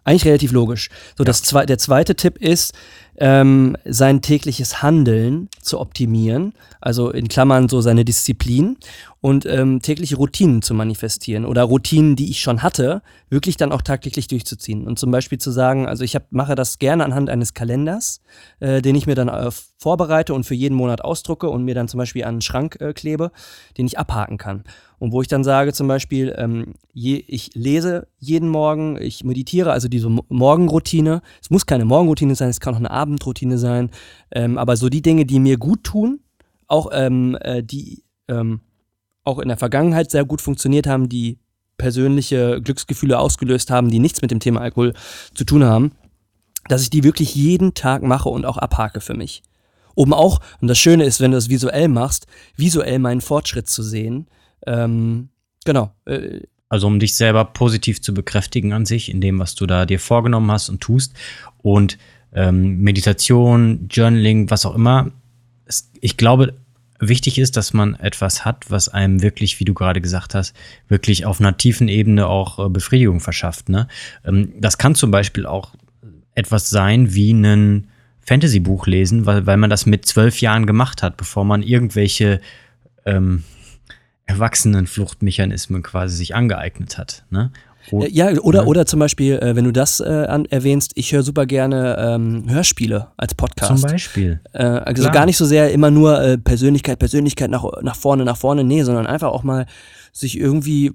Eigentlich 0.05 0.25
relativ 0.25 0.53
logisch. 0.53 0.89
So, 1.17 1.25
ja. 1.25 1.27
das 1.27 1.43
der 1.43 1.79
zweite 1.79 2.15
Tipp 2.15 2.39
ist, 2.39 2.75
ähm, 3.19 3.77
sein 3.85 4.21
tägliches 4.21 4.83
Handeln 4.83 5.49
zu 5.61 5.81
optimieren, 5.81 6.53
also 6.81 7.11
in 7.11 7.29
Klammern 7.29 7.69
so 7.69 7.81
seine 7.81 8.05
Disziplin 8.05 8.77
und 9.21 9.47
ähm, 9.47 9.83
tägliche 9.83 10.17
Routinen 10.17 10.63
zu 10.63 10.75
manifestieren 10.75 11.45
oder 11.45 11.65
Routinen, 11.65 12.15
die 12.15 12.31
ich 12.31 12.41
schon 12.41 12.63
hatte, 12.63 13.03
wirklich 13.29 13.57
dann 13.57 13.73
auch 13.73 13.83
tagtäglich 13.83 14.29
durchzuziehen. 14.29 14.87
Und 14.87 14.99
zum 14.99 15.11
Beispiel 15.11 15.39
zu 15.39 15.51
sagen, 15.51 15.89
also 15.89 16.05
ich 16.05 16.15
hab, 16.15 16.31
mache 16.31 16.55
das 16.55 16.79
gerne 16.79 17.05
anhand 17.05 17.31
eines 17.31 17.55
Kalenders, 17.55 18.21
äh, 18.61 18.83
den 18.83 18.95
ich 18.95 19.07
mir 19.07 19.15
dann 19.15 19.29
äh, 19.29 19.51
vorbereite 19.79 20.33
und 20.33 20.45
für 20.45 20.55
jeden 20.55 20.77
Monat 20.77 21.03
ausdrucke 21.03 21.49
und 21.49 21.65
mir 21.65 21.75
dann 21.75 21.89
zum 21.89 21.99
Beispiel 21.99 22.25
an 22.25 22.37
den 22.37 22.41
Schrank 22.43 22.81
äh, 22.81 22.93
klebe, 22.93 23.33
den 23.79 23.87
ich 23.87 23.99
abhaken 23.99 24.39
kann. 24.39 24.65
Und 24.99 25.13
wo 25.13 25.21
ich 25.21 25.29
dann 25.29 25.45
sage 25.45 25.73
zum 25.73 25.89
Beispiel, 25.89 26.35
ähm, 26.39 26.75
je, 26.93 27.23
ich 27.27 27.55
lese 27.55 28.07
jeden 28.19 28.49
Morgen, 28.49 28.97
ich 29.01 29.25
meditiere, 29.25 29.73
also 29.73 29.89
diese 29.89 30.09
Morgenroutine. 30.09 31.21
Es 31.43 31.51
muss 31.51 31.67
keine 31.67 31.85
Morgenroutine 31.85 32.35
sein, 32.35 32.49
es 32.49 32.61
kann 32.61 32.75
auch 32.75 32.79
eine 32.79 32.91
Abendroutine 33.07 33.59
sein. 33.59 33.91
Ähm, 34.33 34.59
aber 34.59 34.77
so 34.77 34.89
die 34.89 35.03
Dinge, 35.03 35.25
die 35.27 35.39
mir 35.39 35.57
gut 35.59 35.85
tun, 35.85 36.21
auch 36.67 36.91
ähm, 36.93 37.39
äh, 37.41 37.63
die 37.63 38.03
ähm, 38.29 38.61
auch 39.25 39.39
in 39.39 39.49
der 39.49 39.57
Vergangenheit 39.57 40.11
sehr 40.11 40.25
gut 40.25 40.41
funktioniert 40.41 40.87
haben, 40.87 41.09
die 41.09 41.39
persönliche 41.79 42.61
Glücksgefühle 42.63 43.19
ausgelöst 43.19 43.71
haben, 43.71 43.91
die 43.91 43.99
nichts 43.99 44.23
mit 44.23 44.31
dem 44.31 44.41
Thema 44.41 44.61
Alkohol 44.61 44.95
zu 45.35 45.45
tun 45.45 45.65
haben, 45.65 45.93
dass 46.69 46.83
ich 46.83 46.91
die 46.91 47.05
wirklich 47.05 47.35
jeden 47.35 47.75
Tag 47.75 48.03
mache 48.03 48.29
und 48.29 48.45
auch 48.45 48.57
abhake 48.57 49.01
für 49.01 49.15
mich. 49.15 49.43
Um 49.95 50.13
auch, 50.13 50.41
und 50.61 50.69
das 50.69 50.79
Schöne 50.79 51.05
ist, 51.05 51.21
wenn 51.21 51.31
du 51.31 51.37
das 51.37 51.49
visuell 51.49 51.89
machst, 51.89 52.27
visuell 52.57 52.99
meinen 52.99 53.21
Fortschritt 53.21 53.69
zu 53.69 53.83
sehen, 53.83 54.27
ähm, 54.67 55.29
genau. 55.65 55.93
Äh, 56.07 56.41
also 56.69 56.87
um 56.89 56.99
dich 56.99 57.17
selber 57.17 57.45
positiv 57.45 58.03
zu 58.03 58.13
bekräftigen 58.13 58.73
an 58.73 58.87
sich, 58.87 59.11
in 59.11 59.21
dem, 59.21 59.39
was 59.39 59.55
du 59.55 59.67
da 59.67 59.87
dir 59.87 60.01
vorgenommen 60.01 60.51
hast 60.51 60.69
und 60.69 60.81
tust. 60.81 61.15
Und 61.59 61.97
ähm, 62.37 62.83
Meditation, 62.83 63.89
Journaling, 63.91 64.51
was 64.51 64.67
auch 64.67 64.75
immer. 64.75 65.11
Es, 65.65 65.91
ich 66.01 66.17
glaube, 66.17 66.55
wichtig 67.01 67.39
ist, 67.39 67.57
dass 67.57 67.73
man 67.73 67.95
etwas 67.95 68.45
hat, 68.45 68.71
was 68.71 68.89
einem 68.89 69.23
wirklich, 69.23 69.59
wie 69.59 69.65
du 69.65 69.75
gerade 69.75 70.01
gesagt 70.01 70.35
hast, 70.35 70.55
wirklich 70.89 71.27
auf 71.27 71.41
einer 71.41 71.57
tiefen 71.57 71.89
Ebene 71.89 72.27
auch 72.27 72.65
äh, 72.65 72.69
Befriedigung 72.69 73.21
verschafft. 73.21 73.69
Ne? 73.69 73.89
Ähm, 74.25 74.53
das 74.61 74.79
kann 74.79 74.95
zum 74.95 75.11
Beispiel 75.11 75.47
auch 75.47 75.75
etwas 76.35 76.71
sein 76.71 77.15
wie 77.15 77.33
ein 77.33 77.89
Fantasy-Buch 78.21 78.87
lesen, 78.87 79.25
weil, 79.25 79.47
weil 79.47 79.57
man 79.57 79.71
das 79.71 79.87
mit 79.87 80.05
zwölf 80.05 80.41
Jahren 80.41 80.67
gemacht 80.67 81.03
hat, 81.03 81.17
bevor 81.17 81.45
man 81.45 81.63
irgendwelche 81.63 82.41
ähm, 83.07 83.45
Erwachsenenfluchtmechanismen 84.27 85.83
quasi 85.83 86.17
sich 86.17 86.35
angeeignet 86.35 86.99
hat. 86.99 87.25
Ne? 87.31 87.51
Äh, 87.93 88.11
ja, 88.11 88.31
oder, 88.41 88.63
ne? 88.63 88.67
oder 88.67 88.87
zum 88.87 89.01
Beispiel, 89.01 89.35
äh, 89.37 89.57
wenn 89.57 89.65
du 89.65 89.73
das 89.73 90.01
äh, 90.01 90.27
an, 90.29 90.45
erwähnst, 90.47 90.93
ich 90.95 91.13
höre 91.13 91.23
super 91.23 91.47
gerne 91.47 91.97
ähm, 91.99 92.45
Hörspiele 92.49 93.09
als 93.17 93.35
Podcast. 93.35 93.81
Zum 93.81 93.91
Beispiel. 93.91 94.41
Also 94.53 95.03
Klar. 95.03 95.13
gar 95.13 95.27
nicht 95.27 95.37
so 95.37 95.45
sehr 95.45 95.73
immer 95.73 95.91
nur 95.91 96.39
Persönlichkeit, 96.45 96.99
Persönlichkeit 96.99 97.51
nach, 97.51 97.65
nach 97.83 97.97
vorne, 97.97 98.25
nach 98.25 98.37
vorne, 98.37 98.65
nee, 98.65 98.83
sondern 98.83 99.07
einfach 99.07 99.29
auch 99.29 99.43
mal 99.43 99.67
sich 100.13 100.39
irgendwie 100.39 100.93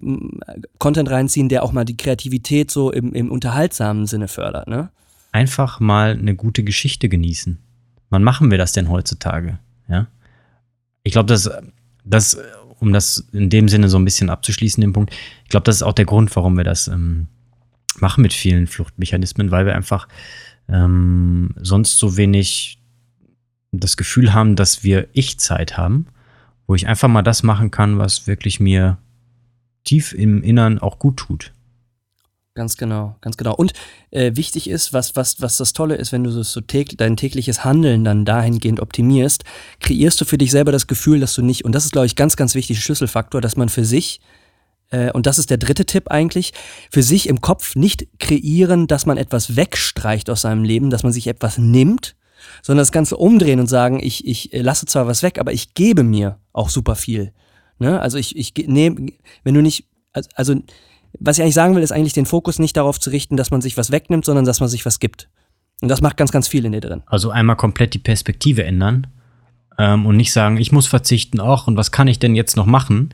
Content 0.80 1.10
reinziehen, 1.10 1.48
der 1.48 1.64
auch 1.64 1.72
mal 1.72 1.86
die 1.86 1.98
Kreativität 1.98 2.72
so 2.72 2.92
im, 2.92 3.14
im 3.14 3.32
unterhaltsamen 3.32 4.08
Sinne 4.08 4.28
fördert. 4.28 4.68
Ne? 4.68 4.90
Einfach 5.32 5.80
mal 5.80 6.12
eine 6.12 6.36
gute 6.36 6.64
Geschichte 6.64 7.08
genießen. 7.08 7.60
Wann 8.10 8.24
machen 8.24 8.52
wir 8.52 8.58
das 8.58 8.74
denn 8.74 8.90
heutzutage? 8.90 9.60
Ja. 9.88 10.08
Ich 11.04 11.14
glaube, 11.14 11.28
dass 11.28 11.50
das 12.04 12.38
um 12.82 12.92
das 12.92 13.28
in 13.32 13.50
dem 13.50 13.70
Sinne 13.70 13.90
so 13.90 13.98
ein 13.98 14.06
bisschen 14.06 14.30
abzuschließen, 14.30 14.82
den 14.82 14.92
Punkt, 14.92 15.14
ich 15.44 15.50
glaube, 15.50 15.64
das 15.66 15.78
ist 15.78 15.84
auch 15.84 15.94
der 15.94 16.06
Grund, 16.06 16.36
warum 16.36 16.58
wir 16.58 16.64
das 16.64 16.88
ähm, 16.88 17.28
machen 18.00 18.24
mit 18.24 18.34
vielen 18.34 18.66
Fluchtmechanismen, 18.66 19.52
weil 19.52 19.68
wir 19.68 19.76
einfach 19.76 20.08
ähm, 20.68 21.52
sonst 21.62 22.00
so 22.00 22.18
wenig 22.18 22.80
das 23.72 23.98
Gefühl 23.98 24.34
haben, 24.34 24.56
dass 24.56 24.84
wir 24.84 25.08
Ich-Zeit 25.14 25.78
haben, 25.78 26.08
wo 26.66 26.74
ich 26.74 26.88
einfach 26.88 27.08
mal 27.08 27.22
das 27.22 27.44
machen 27.44 27.70
kann, 27.70 28.00
was 28.00 28.26
wirklich 28.26 28.60
mir 28.60 28.98
tief 29.84 30.14
im 30.14 30.42
Innern 30.42 30.80
auch 30.80 30.98
gut 30.98 31.18
tut. 31.18 31.54
Ganz 32.54 32.76
genau, 32.76 33.16
ganz 33.22 33.38
genau. 33.38 33.56
Und 33.56 33.72
äh, 34.10 34.36
wichtig 34.36 34.70
ist, 34.70 34.92
was, 34.92 35.16
was, 35.16 35.40
was 35.40 35.56
das 35.56 35.72
Tolle 35.72 35.96
ist, 35.96 36.12
wenn 36.12 36.26
du 36.26 36.32
so 36.44 36.60
täglich, 36.60 36.98
dein 36.98 37.16
tägliches 37.16 37.64
Handeln 37.64 38.04
dann 38.04 38.26
dahingehend 38.26 38.82
optimierst, 38.82 39.46
kreierst 39.80 40.20
du 40.20 40.26
für 40.26 40.38
dich 40.38 40.52
selber 40.52 40.74
das 40.74 40.86
Gefühl, 40.86 41.22
dass 41.22 41.34
du 41.34 41.44
nicht, 41.44 41.64
und 41.64 41.74
das 41.74 41.86
ist, 41.86 41.94
glaube 41.94 42.08
ich, 42.08 42.18
ganz, 42.18 42.36
ganz 42.36 42.54
wichtig, 42.54 42.84
Schlüsselfaktor, 42.84 43.40
dass 43.40 43.56
man 43.56 43.70
für 43.70 43.86
sich, 43.86 44.20
äh, 44.90 45.14
und 45.14 45.28
das 45.28 45.40
ist 45.40 45.50
der 45.50 45.60
dritte 45.60 45.86
Tipp 45.86 46.12
eigentlich, 46.12 46.52
für 46.92 47.04
sich 47.04 47.30
im 47.30 47.40
Kopf 47.40 47.78
nicht 47.78 48.06
kreieren, 48.20 48.88
dass 48.88 49.06
man 49.06 49.16
etwas 49.16 49.56
wegstreicht 49.56 50.30
aus 50.30 50.42
seinem 50.42 50.66
Leben, 50.66 50.90
dass 50.90 51.04
man 51.04 51.14
sich 51.14 51.28
etwas 51.28 51.58
nimmt, 51.58 52.18
sondern 52.62 52.82
das 52.82 52.92
Ganze 52.92 53.16
umdrehen 53.16 53.62
und 53.62 53.68
sagen, 53.68 54.02
ich, 54.04 54.28
ich 54.28 54.50
lasse 54.52 54.86
zwar 54.88 55.08
was 55.08 55.24
weg, 55.24 55.40
aber 55.40 55.54
ich 55.54 55.74
gebe 55.74 56.04
mir 56.04 56.38
auch 56.52 56.68
super 56.68 56.98
viel. 56.98 57.32
Ne? 57.80 58.02
Also 58.02 58.18
ich, 58.18 58.36
ich 58.36 58.54
nehme, 58.68 59.14
wenn 59.46 59.54
du 59.54 59.62
nicht, 59.62 59.88
also, 60.12 60.30
also 60.36 60.56
was 61.24 61.38
ich 61.38 61.44
eigentlich 61.44 61.56
sagen 61.56 61.76
will, 61.76 61.84
ist 61.84 61.92
eigentlich 61.92 62.14
den 62.14 62.26
Fokus 62.26 62.58
nicht 62.58 62.76
darauf 62.76 63.00
zu 63.00 63.12
richten, 63.12 63.38
dass 63.38 63.52
man 63.52 63.62
sich 63.62 63.78
was 63.78 63.92
wegnimmt, 63.92 64.26
sondern 64.26 64.44
dass 64.44 64.60
man 64.60 64.70
sich 64.70 64.86
was 64.86 65.00
gibt. 65.00 65.30
Und 65.82 65.90
das 65.90 66.02
macht 66.02 66.18
ganz, 66.18 66.32
ganz 66.32 66.48
viel 66.48 66.66
in 66.66 66.72
dir 66.72 66.82
drin. 66.82 67.04
Also 67.06 67.30
einmal 67.30 67.56
komplett 67.56 67.94
die 67.94 68.00
Perspektive 68.00 68.64
ändern 68.64 69.08
ähm, 69.78 70.06
und 70.06 70.18
nicht 70.18 70.34
sagen, 70.34 70.58
ich 70.58 70.72
muss 70.72 70.88
verzichten 70.88 71.40
auch 71.40 71.68
und 71.68 71.78
was 71.78 71.92
kann 71.92 72.08
ich 72.08 72.20
denn 72.20 72.36
jetzt 72.36 72.58
noch 72.58 72.66
machen, 72.66 73.14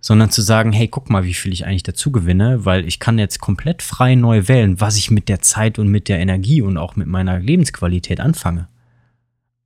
sondern 0.00 0.30
zu 0.30 0.42
sagen, 0.42 0.72
hey, 0.72 0.86
guck 0.88 1.08
mal, 1.08 1.24
wie 1.24 1.34
viel 1.34 1.52
ich 1.52 1.66
eigentlich 1.66 1.82
dazu 1.82 2.12
gewinne, 2.12 2.64
weil 2.64 2.86
ich 2.86 3.00
kann 3.00 3.18
jetzt 3.18 3.40
komplett 3.40 3.82
frei 3.82 4.14
neu 4.14 4.48
wählen, 4.48 4.80
was 4.80 4.98
ich 4.98 5.10
mit 5.10 5.28
der 5.28 5.40
Zeit 5.40 5.78
und 5.78 5.88
mit 5.88 6.08
der 6.08 6.18
Energie 6.18 6.60
und 6.60 6.76
auch 6.76 6.94
mit 6.94 7.06
meiner 7.06 7.38
Lebensqualität 7.38 8.20
anfange. 8.20 8.68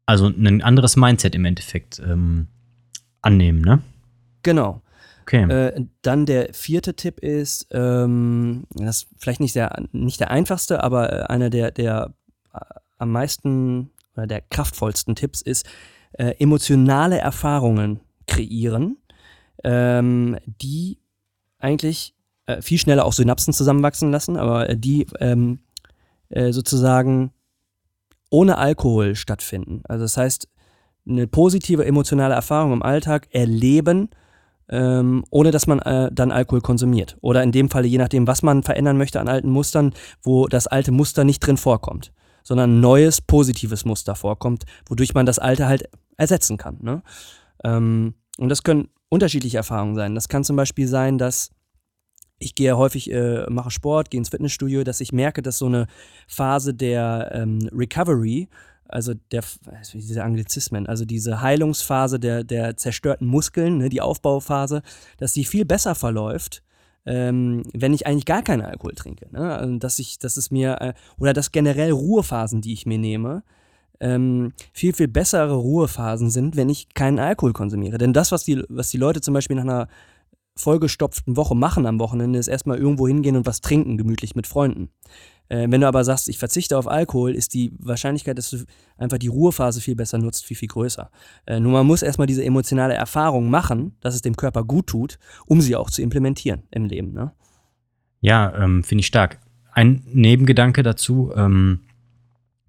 Also 0.06 0.28
ein 0.28 0.62
anderes 0.62 0.96
Mindset 0.96 1.34
im 1.34 1.44
Endeffekt 1.44 2.00
ähm, 2.04 2.46
annehmen, 3.20 3.60
ne? 3.60 3.80
Genau. 4.42 4.80
Okay. 5.32 5.48
Äh, 5.48 5.86
dann 6.02 6.26
der 6.26 6.52
vierte 6.52 6.94
Tipp 6.94 7.20
ist, 7.20 7.68
ähm, 7.70 8.64
das 8.74 9.02
ist 9.02 9.08
vielleicht 9.18 9.38
nicht 9.38 9.54
der, 9.54 9.84
nicht 9.92 10.18
der 10.18 10.32
einfachste, 10.32 10.82
aber 10.82 11.12
äh, 11.12 11.22
einer 11.26 11.50
der, 11.50 11.70
der 11.70 12.14
äh, 12.52 12.58
am 12.98 13.12
meisten 13.12 13.90
oder 14.16 14.26
der 14.26 14.40
kraftvollsten 14.40 15.14
Tipps 15.14 15.40
ist, 15.40 15.68
äh, 16.14 16.34
emotionale 16.40 17.18
Erfahrungen 17.18 18.00
kreieren, 18.26 18.96
ähm, 19.62 20.36
die 20.44 20.98
eigentlich 21.58 22.16
äh, 22.46 22.60
viel 22.60 22.78
schneller 22.78 23.04
auch 23.04 23.12
Synapsen 23.12 23.54
zusammenwachsen 23.54 24.10
lassen, 24.10 24.36
aber 24.36 24.68
äh, 24.68 24.76
die 24.76 25.06
ähm, 25.20 25.60
sozusagen 26.32 27.32
ohne 28.30 28.56
Alkohol 28.56 29.16
stattfinden. 29.16 29.82
Also 29.88 30.04
das 30.04 30.16
heißt, 30.16 30.48
eine 31.08 31.26
positive 31.26 31.84
emotionale 31.84 32.34
Erfahrung 32.34 32.72
im 32.72 32.84
Alltag 32.84 33.26
erleben, 33.32 34.10
ähm, 34.70 35.24
ohne 35.30 35.50
dass 35.50 35.66
man 35.66 35.80
äh, 35.80 36.10
dann 36.12 36.30
Alkohol 36.30 36.60
konsumiert. 36.60 37.16
Oder 37.20 37.42
in 37.42 37.52
dem 37.52 37.68
Falle, 37.68 37.88
je 37.88 37.98
nachdem, 37.98 38.26
was 38.26 38.42
man 38.42 38.62
verändern 38.62 38.96
möchte 38.96 39.20
an 39.20 39.28
alten 39.28 39.50
Mustern, 39.50 39.92
wo 40.22 40.46
das 40.46 40.66
alte 40.66 40.92
Muster 40.92 41.24
nicht 41.24 41.40
drin 41.40 41.56
vorkommt, 41.56 42.12
sondern 42.42 42.76
ein 42.76 42.80
neues, 42.80 43.20
positives 43.20 43.84
Muster 43.84 44.14
vorkommt, 44.14 44.64
wodurch 44.88 45.14
man 45.14 45.26
das 45.26 45.38
alte 45.38 45.66
halt 45.66 45.88
ersetzen 46.16 46.56
kann. 46.56 46.78
Ne? 46.80 47.02
Ähm, 47.64 48.14
und 48.38 48.48
das 48.48 48.62
können 48.62 48.88
unterschiedliche 49.08 49.56
Erfahrungen 49.56 49.96
sein. 49.96 50.14
Das 50.14 50.28
kann 50.28 50.44
zum 50.44 50.56
Beispiel 50.56 50.86
sein, 50.86 51.18
dass 51.18 51.50
ich 52.38 52.54
gehe 52.54 52.76
häufig, 52.76 53.12
äh, 53.12 53.44
mache 53.50 53.70
Sport, 53.70 54.10
gehe 54.10 54.18
ins 54.18 54.30
Fitnessstudio, 54.30 54.82
dass 54.82 55.00
ich 55.00 55.12
merke, 55.12 55.42
dass 55.42 55.58
so 55.58 55.66
eine 55.66 55.86
Phase 56.26 56.72
der 56.72 57.30
ähm, 57.34 57.68
Recovery 57.72 58.48
also 58.92 59.14
der, 59.32 59.42
diese 59.92 60.24
Anglizismen, 60.24 60.86
also 60.86 61.04
diese 61.04 61.40
Heilungsphase 61.40 62.20
der, 62.20 62.44
der 62.44 62.76
zerstörten 62.76 63.26
Muskeln, 63.26 63.78
ne, 63.78 63.88
die 63.88 64.00
Aufbauphase, 64.00 64.82
dass 65.18 65.32
die 65.32 65.44
viel 65.44 65.64
besser 65.64 65.94
verläuft, 65.94 66.62
ähm, 67.06 67.62
wenn 67.72 67.94
ich 67.94 68.06
eigentlich 68.06 68.26
gar 68.26 68.42
keinen 68.42 68.62
Alkohol 68.62 68.94
trinke. 68.94 69.26
Ne? 69.32 69.56
Also, 69.56 69.78
dass 69.78 69.98
ich, 69.98 70.18
dass 70.18 70.36
es 70.36 70.50
mir, 70.50 70.80
äh, 70.80 70.92
oder 71.18 71.32
dass 71.32 71.52
generell 71.52 71.92
Ruhephasen, 71.92 72.60
die 72.60 72.72
ich 72.72 72.86
mir 72.86 72.98
nehme, 72.98 73.42
ähm, 74.00 74.52
viel, 74.72 74.92
viel 74.92 75.08
bessere 75.08 75.54
Ruhephasen 75.54 76.30
sind, 76.30 76.56
wenn 76.56 76.68
ich 76.68 76.94
keinen 76.94 77.18
Alkohol 77.18 77.52
konsumiere. 77.52 77.98
Denn 77.98 78.12
das, 78.12 78.32
was 78.32 78.44
die, 78.44 78.62
was 78.68 78.90
die 78.90 78.96
Leute 78.96 79.20
zum 79.20 79.34
Beispiel 79.34 79.56
nach 79.56 79.64
einer 79.64 79.88
vollgestopften 80.56 81.36
Woche 81.36 81.54
machen 81.54 81.86
am 81.86 81.98
Wochenende, 82.00 82.38
ist 82.38 82.48
erstmal 82.48 82.78
irgendwo 82.78 83.06
hingehen 83.08 83.36
und 83.36 83.46
was 83.46 83.60
trinken, 83.60 83.96
gemütlich 83.96 84.34
mit 84.34 84.46
Freunden. 84.46 84.90
Äh, 85.50 85.66
wenn 85.68 85.82
du 85.82 85.86
aber 85.88 86.04
sagst, 86.04 86.28
ich 86.28 86.38
verzichte 86.38 86.78
auf 86.78 86.88
Alkohol, 86.88 87.34
ist 87.34 87.52
die 87.52 87.72
Wahrscheinlichkeit, 87.78 88.38
dass 88.38 88.50
du 88.50 88.64
einfach 88.96 89.18
die 89.18 89.28
Ruhephase 89.28 89.80
viel 89.80 89.96
besser 89.96 90.16
nutzt, 90.16 90.46
viel, 90.46 90.56
viel 90.56 90.68
größer. 90.68 91.10
Äh, 91.44 91.60
nur 91.60 91.72
man 91.72 91.86
muss 91.86 92.02
erstmal 92.02 92.28
diese 92.28 92.44
emotionale 92.44 92.94
Erfahrung 92.94 93.50
machen, 93.50 93.96
dass 94.00 94.14
es 94.14 94.22
dem 94.22 94.36
Körper 94.36 94.64
gut 94.64 94.86
tut, 94.86 95.18
um 95.46 95.60
sie 95.60 95.76
auch 95.76 95.90
zu 95.90 96.00
implementieren 96.00 96.62
im 96.70 96.86
Leben. 96.86 97.12
Ne? 97.12 97.32
Ja, 98.20 98.54
ähm, 98.56 98.84
finde 98.84 99.00
ich 99.00 99.06
stark. 99.06 99.40
Ein 99.72 100.02
Nebengedanke 100.06 100.82
dazu, 100.82 101.32
ähm, 101.34 101.80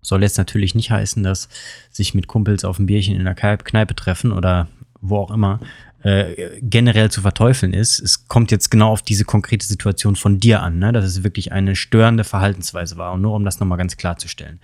soll 0.02 0.24
jetzt 0.24 0.40
natürlich 0.40 0.74
nicht 0.74 0.90
heißen, 0.90 1.22
dass 1.22 1.50
sich 1.92 2.16
mit 2.16 2.28
Kumpels 2.28 2.66
auf 2.66 2.80
ein 2.80 2.88
Bierchen 2.88 3.16
in 3.16 3.26
der 3.26 3.36
Kneipe 3.36 3.96
treffen 3.96 4.32
oder 4.32 4.68
wo 5.00 5.18
auch 5.18 5.32
immer 5.32 5.60
äh, 6.04 6.60
generell 6.62 7.12
zu 7.12 7.22
verteufeln 7.22 7.74
ist. 7.74 8.00
Es 8.00 8.28
kommt 8.28 8.52
jetzt 8.52 8.72
genau 8.72 8.92
auf 8.92 9.02
diese 9.02 9.26
konkrete 9.26 9.66
Situation 9.66 10.16
von 10.16 10.40
dir 10.40 10.62
an, 10.62 10.80
ne? 10.80 10.92
dass 10.92 11.06
es 11.06 11.24
wirklich 11.24 11.52
eine 11.52 11.76
störende 11.76 12.24
Verhaltensweise 12.24 12.98
war. 12.98 13.14
Und 13.14 13.22
nur 13.22 13.36
um 13.36 13.46
das 13.46 13.60
nochmal 13.60 13.78
ganz 13.78 13.98
klarzustellen. 13.98 14.60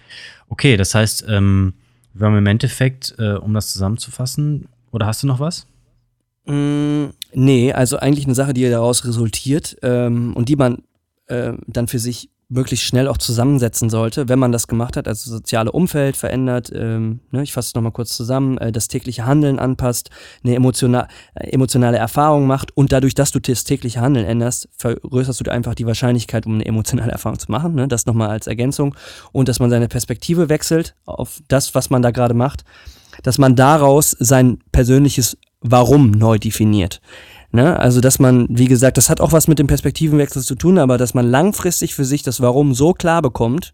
Okay, 0.50 0.78
das 0.78 0.96
heißt, 0.96 1.26
ähm, 1.30 1.74
wir 2.14 2.28
haben 2.28 2.38
im 2.38 2.48
Endeffekt, 2.48 3.16
äh, 3.20 3.34
um 3.34 3.54
das 3.54 3.72
zusammenzufassen, 3.72 4.68
oder 4.92 5.06
hast 5.06 5.22
du 5.22 5.28
noch 5.28 5.40
was? 5.40 5.68
Mm, 6.46 7.08
nee, 7.34 7.74
also 7.74 7.98
eigentlich 7.98 8.26
eine 8.26 8.36
Sache, 8.36 8.54
die 8.54 8.68
daraus 8.70 9.06
resultiert 9.06 9.78
ähm, 9.84 10.34
und 10.36 10.50
die 10.50 10.56
man 10.56 10.84
äh, 11.28 11.54
dann 11.68 11.88
für 11.88 12.00
sich 12.00 12.30
möglichst 12.50 12.86
schnell 12.86 13.08
auch 13.08 13.18
zusammensetzen 13.18 13.90
sollte, 13.90 14.30
wenn 14.30 14.40
man 14.40 14.52
das 14.52 14.68
gemacht 14.68 14.96
hat, 14.96 15.08
also 15.08 15.30
soziale 15.30 15.72
Umfeld 15.72 16.16
verändert, 16.16 16.72
ähm, 16.74 17.20
ne, 17.32 17.44
ich 17.44 17.52
fasse 17.52 17.70
es 17.70 17.76
nochmal 17.76 17.92
kurz 17.92 18.16
zusammen, 18.16 18.58
äh, 18.58 18.72
das 18.72 18.88
tägliche 18.88 19.26
Handeln 19.26 19.60
anpasst, 19.60 20.10
eine 20.44 20.56
emotional, 20.56 21.08
äh, 21.36 21.50
emotionale 21.50 21.98
Erfahrung 21.98 22.48
macht 22.48 22.76
und 22.76 22.92
dadurch, 22.94 23.16
dass 23.16 23.32
du 23.32 23.40
das 23.40 23.66
tägliche 23.66 24.00
Handeln 24.00 24.26
änderst, 24.26 24.70
vergrößerst 24.78 25.46
du 25.46 25.52
einfach 25.52 25.76
die 25.76 25.86
Wahrscheinlichkeit, 25.86 26.46
um 26.46 26.56
eine 26.56 26.66
emotionale 26.66 27.12
Erfahrung 27.12 27.40
zu 27.40 27.52
machen, 27.52 27.76
ne, 27.76 27.88
das 27.88 28.06
nochmal 28.06 28.30
als 28.30 28.48
Ergänzung 28.48 28.96
und 29.34 29.50
dass 29.50 29.60
man 29.60 29.70
seine 29.70 29.90
Perspektive 29.90 30.48
wechselt 30.48 30.96
auf 31.06 31.42
das, 31.50 31.76
was 31.76 31.90
man 31.90 32.02
da 32.02 32.12
gerade 32.12 32.34
macht, 32.34 32.64
dass 33.24 33.38
man 33.38 33.56
daraus 33.56 34.12
sein 34.12 34.60
persönliches 34.72 35.38
Warum 35.62 36.12
neu 36.12 36.38
definiert. 36.38 37.02
Ne? 37.58 37.80
Also, 37.80 38.02
dass 38.02 38.20
man, 38.20 38.46
wie 38.52 38.68
gesagt, 38.68 38.98
das 38.98 39.10
hat 39.10 39.20
auch 39.20 39.32
was 39.32 39.48
mit 39.48 39.58
dem 39.58 39.66
Perspektivenwechsel 39.66 40.44
zu 40.44 40.54
tun, 40.54 40.78
aber 40.78 41.00
dass 41.00 41.16
man 41.16 41.28
langfristig 41.28 41.96
für 41.96 42.06
sich 42.06 42.22
das 42.22 42.40
Warum 42.40 42.76
so 42.76 42.94
klar 42.94 43.24
bekommt, 43.24 43.74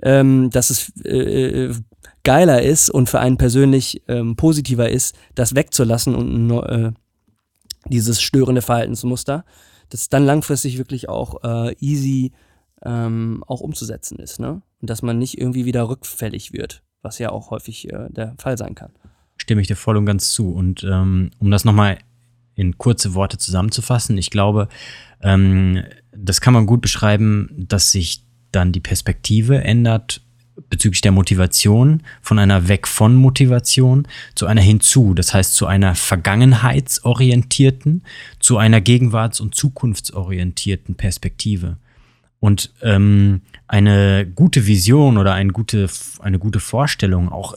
ähm, 0.00 0.48
dass 0.50 0.70
es 0.70 0.92
äh, 1.04 1.64
äh, 1.64 1.74
geiler 2.22 2.62
ist 2.62 2.88
und 2.88 3.08
für 3.08 3.18
einen 3.18 3.36
persönlich 3.36 4.04
ähm, 4.06 4.36
positiver 4.36 4.90
ist, 4.90 5.18
das 5.34 5.56
wegzulassen 5.56 6.14
und 6.14 6.52
äh, 6.52 6.92
dieses 7.86 8.22
störende 8.22 8.62
Verhaltensmuster, 8.62 9.44
dass 9.88 10.08
dann 10.08 10.24
langfristig 10.24 10.78
wirklich 10.78 11.08
auch 11.08 11.42
äh, 11.42 11.74
easy 11.80 12.30
ähm, 12.84 13.42
auch 13.48 13.60
umzusetzen 13.60 14.20
ist. 14.20 14.38
Ne? 14.38 14.62
Und 14.80 14.88
dass 14.88 15.02
man 15.02 15.18
nicht 15.18 15.36
irgendwie 15.36 15.64
wieder 15.64 15.88
rückfällig 15.88 16.52
wird, 16.52 16.84
was 17.02 17.18
ja 17.18 17.30
auch 17.30 17.50
häufig 17.50 17.92
äh, 17.92 18.08
der 18.08 18.36
Fall 18.38 18.56
sein 18.56 18.76
kann. 18.76 18.92
Stimme 19.36 19.62
ich 19.62 19.66
dir 19.66 19.74
voll 19.74 19.96
und 19.96 20.06
ganz 20.06 20.32
zu. 20.32 20.52
Und 20.52 20.84
ähm, 20.84 21.32
um 21.40 21.50
das 21.50 21.64
nochmal 21.64 21.98
in 22.60 22.78
kurze 22.78 23.14
Worte 23.14 23.38
zusammenzufassen. 23.38 24.18
Ich 24.18 24.30
glaube, 24.30 24.68
ähm, 25.22 25.82
das 26.12 26.40
kann 26.40 26.54
man 26.54 26.66
gut 26.66 26.80
beschreiben, 26.80 27.48
dass 27.56 27.92
sich 27.92 28.24
dann 28.52 28.72
die 28.72 28.80
Perspektive 28.80 29.62
ändert 29.62 30.22
bezüglich 30.68 31.00
der 31.00 31.12
Motivation 31.12 32.02
von 32.20 32.38
einer 32.38 32.68
weg 32.68 32.86
von 32.86 33.16
Motivation 33.16 34.06
zu 34.34 34.44
einer 34.46 34.60
hinzu, 34.60 35.14
das 35.14 35.32
heißt 35.32 35.54
zu 35.54 35.64
einer 35.66 35.94
vergangenheitsorientierten, 35.94 38.02
zu 38.40 38.58
einer 38.58 38.82
gegenwarts- 38.82 39.40
und 39.40 39.54
zukunftsorientierten 39.54 40.96
Perspektive. 40.96 41.78
Und 42.40 42.74
ähm, 42.82 43.40
eine 43.68 44.26
gute 44.26 44.66
Vision 44.66 45.16
oder 45.18 45.34
eine 45.34 45.52
gute, 45.52 45.88
eine 46.20 46.38
gute 46.38 46.60
Vorstellung, 46.60 47.30
auch 47.30 47.54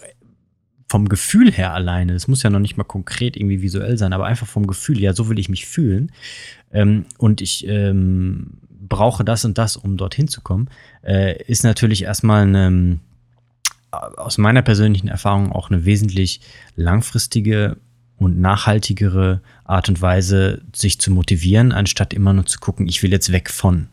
vom 0.90 1.10
Gefühl 1.10 1.52
her 1.52 1.74
alleine, 1.74 2.14
das 2.14 2.28
muss 2.28 2.44
ja 2.44 2.50
noch 2.50 2.60
nicht 2.60 2.78
mal 2.78 2.84
konkret 2.84 3.36
irgendwie 3.36 3.62
visuell 3.62 3.98
sein, 3.98 4.14
aber 4.14 4.26
einfach 4.26 4.48
vom 4.48 4.68
Gefühl, 4.68 5.00
ja, 5.00 5.14
so 5.14 5.30
will 5.30 5.40
ich 5.40 5.50
mich 5.50 5.66
fühlen. 5.66 6.12
Ähm, 6.72 7.06
und 7.18 7.42
ich 7.42 7.68
ähm, 7.68 8.58
brauche 8.70 9.24
das 9.24 9.46
und 9.46 9.58
das, 9.58 9.78
um 9.78 9.98
dorthin 9.98 10.28
zu 10.28 10.42
kommen, 10.42 10.70
äh, 11.04 11.42
ist 11.44 11.64
natürlich 11.64 12.04
erstmal 12.04 12.44
eine, 12.44 13.00
aus 13.92 14.38
meiner 14.38 14.62
persönlichen 14.62 15.08
Erfahrung 15.08 15.52
auch 15.52 15.70
eine 15.70 15.86
wesentlich 15.86 16.42
langfristige 16.76 17.78
und 18.18 18.40
nachhaltigere 18.40 19.42
Art 19.66 19.90
und 19.90 20.02
Weise, 20.02 20.62
sich 20.74 21.00
zu 21.00 21.12
motivieren, 21.12 21.72
anstatt 21.72 22.14
immer 22.14 22.34
nur 22.34 22.46
zu 22.46 22.60
gucken, 22.60 22.88
ich 22.88 23.04
will 23.04 23.12
jetzt 23.12 23.32
weg 23.32 23.50
von. 23.50 23.88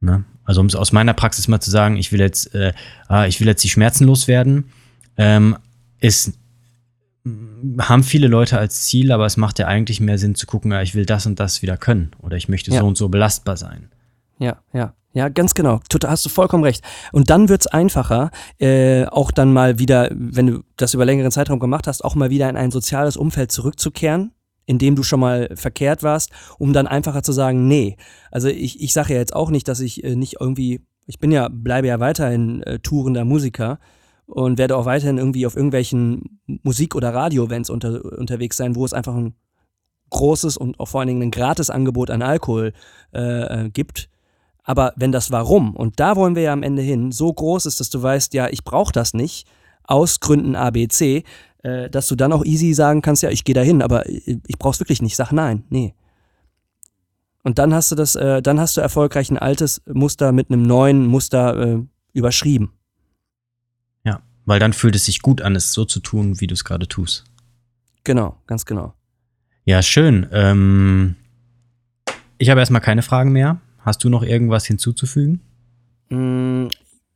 Ne? 0.00 0.24
Also 0.44 0.60
um 0.60 0.66
es 0.66 0.74
aus 0.74 0.92
meiner 0.92 1.14
Praxis 1.14 1.48
mal 1.48 1.60
zu 1.60 1.70
sagen, 1.70 1.96
ich 1.96 2.12
will 2.12 2.20
jetzt, 2.20 2.54
äh, 2.54 2.72
ah, 3.08 3.26
ich 3.26 3.40
will 3.40 3.46
jetzt 3.46 3.62
die 3.62 3.68
Schmerzen 3.68 4.06
loswerden, 4.06 4.64
ähm, 5.16 5.56
ist 6.02 6.38
haben 7.78 8.02
viele 8.02 8.26
Leute 8.26 8.58
als 8.58 8.82
Ziel, 8.82 9.12
aber 9.12 9.26
es 9.26 9.36
macht 9.36 9.60
ja 9.60 9.68
eigentlich 9.68 10.00
mehr 10.00 10.18
Sinn 10.18 10.34
zu 10.34 10.46
gucken, 10.46 10.72
ja, 10.72 10.82
ich 10.82 10.96
will 10.96 11.06
das 11.06 11.24
und 11.24 11.38
das 11.38 11.62
wieder 11.62 11.76
können 11.76 12.10
oder 12.20 12.36
ich 12.36 12.48
möchte 12.48 12.72
ja. 12.72 12.80
so 12.80 12.86
und 12.86 12.96
so 12.96 13.08
belastbar 13.08 13.56
sein. 13.56 13.90
Ja, 14.38 14.58
ja. 14.72 14.94
Ja, 15.14 15.28
ganz 15.28 15.52
genau. 15.52 15.80
Hast 16.06 16.24
du 16.24 16.30
vollkommen 16.30 16.64
recht. 16.64 16.82
Und 17.12 17.28
dann 17.28 17.50
wird's 17.50 17.66
einfacher, 17.66 18.30
äh, 18.58 19.04
auch 19.04 19.30
dann 19.30 19.52
mal 19.52 19.78
wieder, 19.78 20.08
wenn 20.10 20.46
du 20.46 20.60
das 20.78 20.94
über 20.94 21.04
längeren 21.04 21.30
Zeitraum 21.30 21.60
gemacht 21.60 21.86
hast, 21.86 22.02
auch 22.02 22.14
mal 22.14 22.30
wieder 22.30 22.48
in 22.48 22.56
ein 22.56 22.70
soziales 22.70 23.18
Umfeld 23.18 23.52
zurückzukehren, 23.52 24.32
in 24.64 24.78
dem 24.78 24.96
du 24.96 25.02
schon 25.02 25.20
mal 25.20 25.50
verkehrt 25.54 26.02
warst, 26.02 26.30
um 26.58 26.72
dann 26.72 26.86
einfacher 26.86 27.22
zu 27.22 27.32
sagen, 27.32 27.68
nee. 27.68 27.98
Also 28.30 28.48
ich, 28.48 28.80
ich 28.80 28.94
sage 28.94 29.12
ja 29.12 29.18
jetzt 29.18 29.36
auch 29.36 29.50
nicht, 29.50 29.68
dass 29.68 29.80
ich 29.80 30.02
äh, 30.02 30.16
nicht 30.16 30.36
irgendwie, 30.40 30.80
ich 31.06 31.18
bin 31.18 31.30
ja, 31.30 31.48
bleibe 31.50 31.88
ja 31.88 32.00
weiterhin 32.00 32.62
äh, 32.62 32.78
tourender 32.78 33.26
Musiker, 33.26 33.80
und 34.32 34.56
werde 34.56 34.78
auch 34.78 34.86
weiterhin 34.86 35.18
irgendwie 35.18 35.44
auf 35.44 35.56
irgendwelchen 35.56 36.40
Musik- 36.62 36.94
oder 36.94 37.12
Radio-Events 37.12 37.68
unter, 37.68 38.02
unterwegs 38.18 38.56
sein, 38.56 38.74
wo 38.74 38.82
es 38.82 38.94
einfach 38.94 39.14
ein 39.14 39.34
großes 40.08 40.56
und 40.56 40.80
auch 40.80 40.88
vor 40.88 41.00
allen 41.00 41.08
Dingen 41.08 41.22
ein 41.22 41.30
gratis 41.30 41.68
Angebot 41.68 42.10
an 42.10 42.22
Alkohol 42.22 42.72
äh, 43.14 43.20
äh, 43.66 43.68
gibt. 43.68 44.08
Aber 44.62 44.94
wenn 44.96 45.12
das 45.12 45.30
Warum, 45.32 45.76
und 45.76 46.00
da 46.00 46.16
wollen 46.16 46.34
wir 46.34 46.44
ja 46.44 46.52
am 46.54 46.62
Ende 46.62 46.80
hin, 46.80 47.12
so 47.12 47.30
groß 47.30 47.66
ist, 47.66 47.78
dass 47.80 47.90
du 47.90 48.02
weißt, 48.02 48.32
ja, 48.32 48.48
ich 48.48 48.64
brauche 48.64 48.92
das 48.92 49.12
nicht, 49.12 49.46
aus 49.84 50.20
Gründen 50.20 50.56
ABC, 50.56 51.24
äh, 51.62 51.90
dass 51.90 52.06
du 52.06 52.14
dann 52.14 52.32
auch 52.32 52.44
easy 52.44 52.72
sagen 52.72 53.02
kannst, 53.02 53.22
ja, 53.22 53.28
ich 53.28 53.44
gehe 53.44 53.54
da 53.54 53.60
hin, 53.60 53.82
aber 53.82 54.08
ich, 54.08 54.38
ich 54.46 54.58
brauch's 54.58 54.80
wirklich 54.80 55.02
nicht. 55.02 55.16
Sag 55.16 55.32
nein, 55.32 55.64
nee. 55.68 55.92
Und 57.42 57.58
dann 57.58 57.74
hast 57.74 57.92
du 57.92 57.96
das, 57.96 58.14
äh, 58.14 58.40
dann 58.40 58.58
hast 58.58 58.78
du 58.78 58.80
erfolgreich 58.80 59.30
ein 59.30 59.38
altes 59.38 59.82
Muster 59.92 60.32
mit 60.32 60.50
einem 60.50 60.62
neuen 60.62 61.06
Muster 61.06 61.60
äh, 61.60 61.78
überschrieben. 62.14 62.72
Weil 64.44 64.58
dann 64.58 64.72
fühlt 64.72 64.96
es 64.96 65.04
sich 65.04 65.22
gut 65.22 65.40
an, 65.40 65.54
es 65.54 65.72
so 65.72 65.84
zu 65.84 66.00
tun, 66.00 66.40
wie 66.40 66.46
du 66.46 66.54
es 66.54 66.64
gerade 66.64 66.88
tust. 66.88 67.24
Genau, 68.04 68.36
ganz 68.46 68.66
genau. 68.66 68.94
Ja, 69.64 69.82
schön. 69.82 70.26
Ähm, 70.32 71.16
ich 72.38 72.50
habe 72.50 72.60
erstmal 72.60 72.80
keine 72.80 73.02
Fragen 73.02 73.32
mehr. 73.32 73.60
Hast 73.78 74.02
du 74.02 74.08
noch 74.08 74.22
irgendwas 74.22 74.66
hinzuzufügen? 74.66 75.40
Mm, 76.08 76.66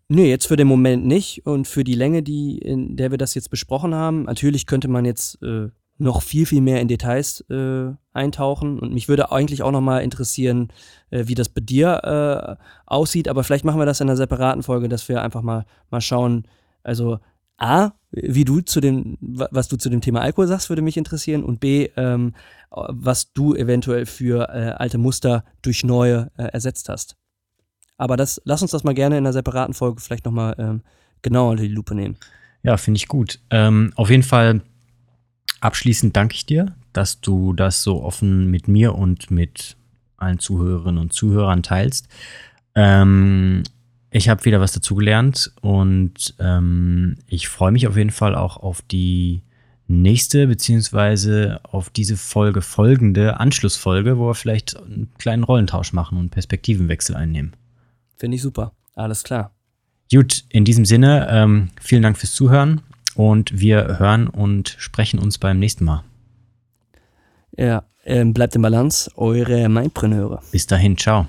nee, 0.09 0.29
jetzt 0.29 0.47
für 0.47 0.57
den 0.57 0.69
Moment 0.69 1.05
nicht. 1.05 1.45
Und 1.47 1.67
für 1.67 1.83
die 1.83 1.95
Länge, 1.95 2.23
die, 2.23 2.59
in 2.59 2.97
der 2.97 3.11
wir 3.11 3.19
das 3.19 3.35
jetzt 3.35 3.51
besprochen 3.51 3.95
haben, 3.95 4.25
natürlich 4.25 4.67
könnte 4.67 4.87
man 4.87 5.05
jetzt 5.05 5.43
äh, 5.43 5.69
noch 5.99 6.23
viel, 6.23 6.47
viel 6.47 6.61
mehr 6.61 6.81
in 6.81 6.89
Details 6.89 7.41
äh, 7.51 7.93
eintauchen. 8.13 8.79
Und 8.79 8.93
mich 8.93 9.09
würde 9.09 9.33
eigentlich 9.33 9.63
auch 9.63 9.73
nochmal 9.73 10.03
interessieren, 10.03 10.69
äh, 11.11 11.25
wie 11.27 11.35
das 11.35 11.49
bei 11.49 11.61
dir 11.61 12.59
äh, 12.59 12.65
aussieht. 12.87 13.29
Aber 13.29 13.43
vielleicht 13.43 13.65
machen 13.65 13.81
wir 13.81 13.87
das 13.87 14.01
in 14.01 14.09
einer 14.09 14.17
separaten 14.17 14.63
Folge, 14.63 14.89
dass 14.89 15.09
wir 15.09 15.23
einfach 15.23 15.43
mal, 15.43 15.65
mal 15.91 16.01
schauen, 16.01 16.47
also 16.87 17.19
A, 17.59 17.93
wie 18.11 18.45
du 18.45 18.61
zu 18.61 18.81
dem, 18.81 19.17
was 19.21 19.69
du 19.69 19.77
zu 19.77 19.89
dem 19.89 20.01
Thema 20.01 20.21
Alkohol 20.21 20.47
sagst, 20.47 20.69
würde 20.69 20.83
mich 20.83 20.97
interessieren. 20.97 21.43
Und 21.43 21.61
B, 21.61 21.89
ähm, 21.97 22.35
was 22.71 23.33
du 23.33 23.55
eventuell 23.55 24.07
für 24.07 24.49
äh, 24.49 24.75
alte 24.77 24.99
Muster 24.99 25.45
durch 25.63 25.85
neue 25.85 26.31
äh, 26.37 26.45
ersetzt 26.45 26.89
hast. 26.89 27.17
Aber 27.97 28.17
das, 28.17 28.41
lass 28.45 28.63
uns 28.63 28.73
das 28.73 28.85
mal 28.85 28.95
gerne 28.95 29.17
in 29.17 29.25
einer 29.25 29.33
separaten 29.33 29.75
Folge 29.75 30.03
vielleicht 30.03 30.27
nochmal 30.27 30.55
ähm, 30.59 30.83
genauer 31.23 31.53
unter 31.53 31.63
die 31.63 31.71
Lupe 31.71 31.95
nehmen. 31.95 32.17
Ja, 32.63 32.77
finde 32.77 32.99
ich 32.99 33.09
gut. 33.09 33.41
Ähm, 33.51 33.93
auf 33.97 34.11
jeden 34.11 34.23
Fall 34.23 34.61
abschließend 35.61 36.15
danke 36.15 36.35
ich 36.35 36.45
dir, 36.45 36.75
dass 36.93 37.21
du 37.21 37.55
das 37.55 37.83
so 37.83 38.03
offen 38.03 38.51
mit 38.51 38.69
mir 38.69 38.95
und 38.95 39.31
mit 39.31 39.77
allen 40.19 40.39
Zuhörerinnen 40.39 41.01
und 41.01 41.13
Zuhörern 41.13 41.63
teilst. 41.63 42.09
Ähm, 42.75 43.63
ich 44.17 44.29
habe 44.29 44.45
wieder 44.45 44.61
was 44.61 44.73
dazugelernt 44.73 45.53
und 45.61 46.35
ähm, 46.39 47.17
ich 47.27 47.49
freue 47.49 47.73
mich 47.73 47.87
auf 47.87 47.97
jeden 47.97 48.11
Fall 48.11 48.35
auch 48.35 48.57
auf 48.57 48.83
die 48.83 49.43
nächste 49.89 50.47
beziehungsweise 50.47 51.61
auf 51.63 51.91
diese 51.91 52.17
Folge 52.17 52.63
folgende 52.63 53.39
Anschlussfolge, 53.39 54.19
wo 54.19 54.29
wir 54.29 54.35
vielleicht 54.35 54.77
einen 54.77 55.11
kleinen 55.19 55.45
Rollentausch 55.45 55.93
machen 55.93 56.19
und 56.19 56.31
Perspektivenwechsel 56.31 57.15
einnehmen. 57.15 57.55
Finde 58.17 58.37
ich 58.37 58.43
super. 58.43 58.73
Alles 58.95 59.23
klar. 59.23 59.53
Gut, 60.11 60.45
in 60.49 60.65
diesem 60.65 60.85
Sinne, 60.85 61.29
ähm, 61.31 61.69
vielen 61.81 62.03
Dank 62.03 62.17
fürs 62.17 62.35
Zuhören 62.35 62.81
und 63.15 63.61
wir 63.61 63.99
hören 63.99 64.29
und 64.29 64.75
sprechen 64.79 65.19
uns 65.19 65.39
beim 65.39 65.59
nächsten 65.59 65.85
Mal. 65.85 66.05
Ja, 67.57 67.85
ähm, 68.05 68.33
bleibt 68.33 68.55
in 68.55 68.63
Balance, 68.63 69.11
eure 69.17 69.69
Mindpreneure. 69.69 70.43
Bis 70.53 70.67
dahin, 70.67 70.97
ciao. 70.97 71.27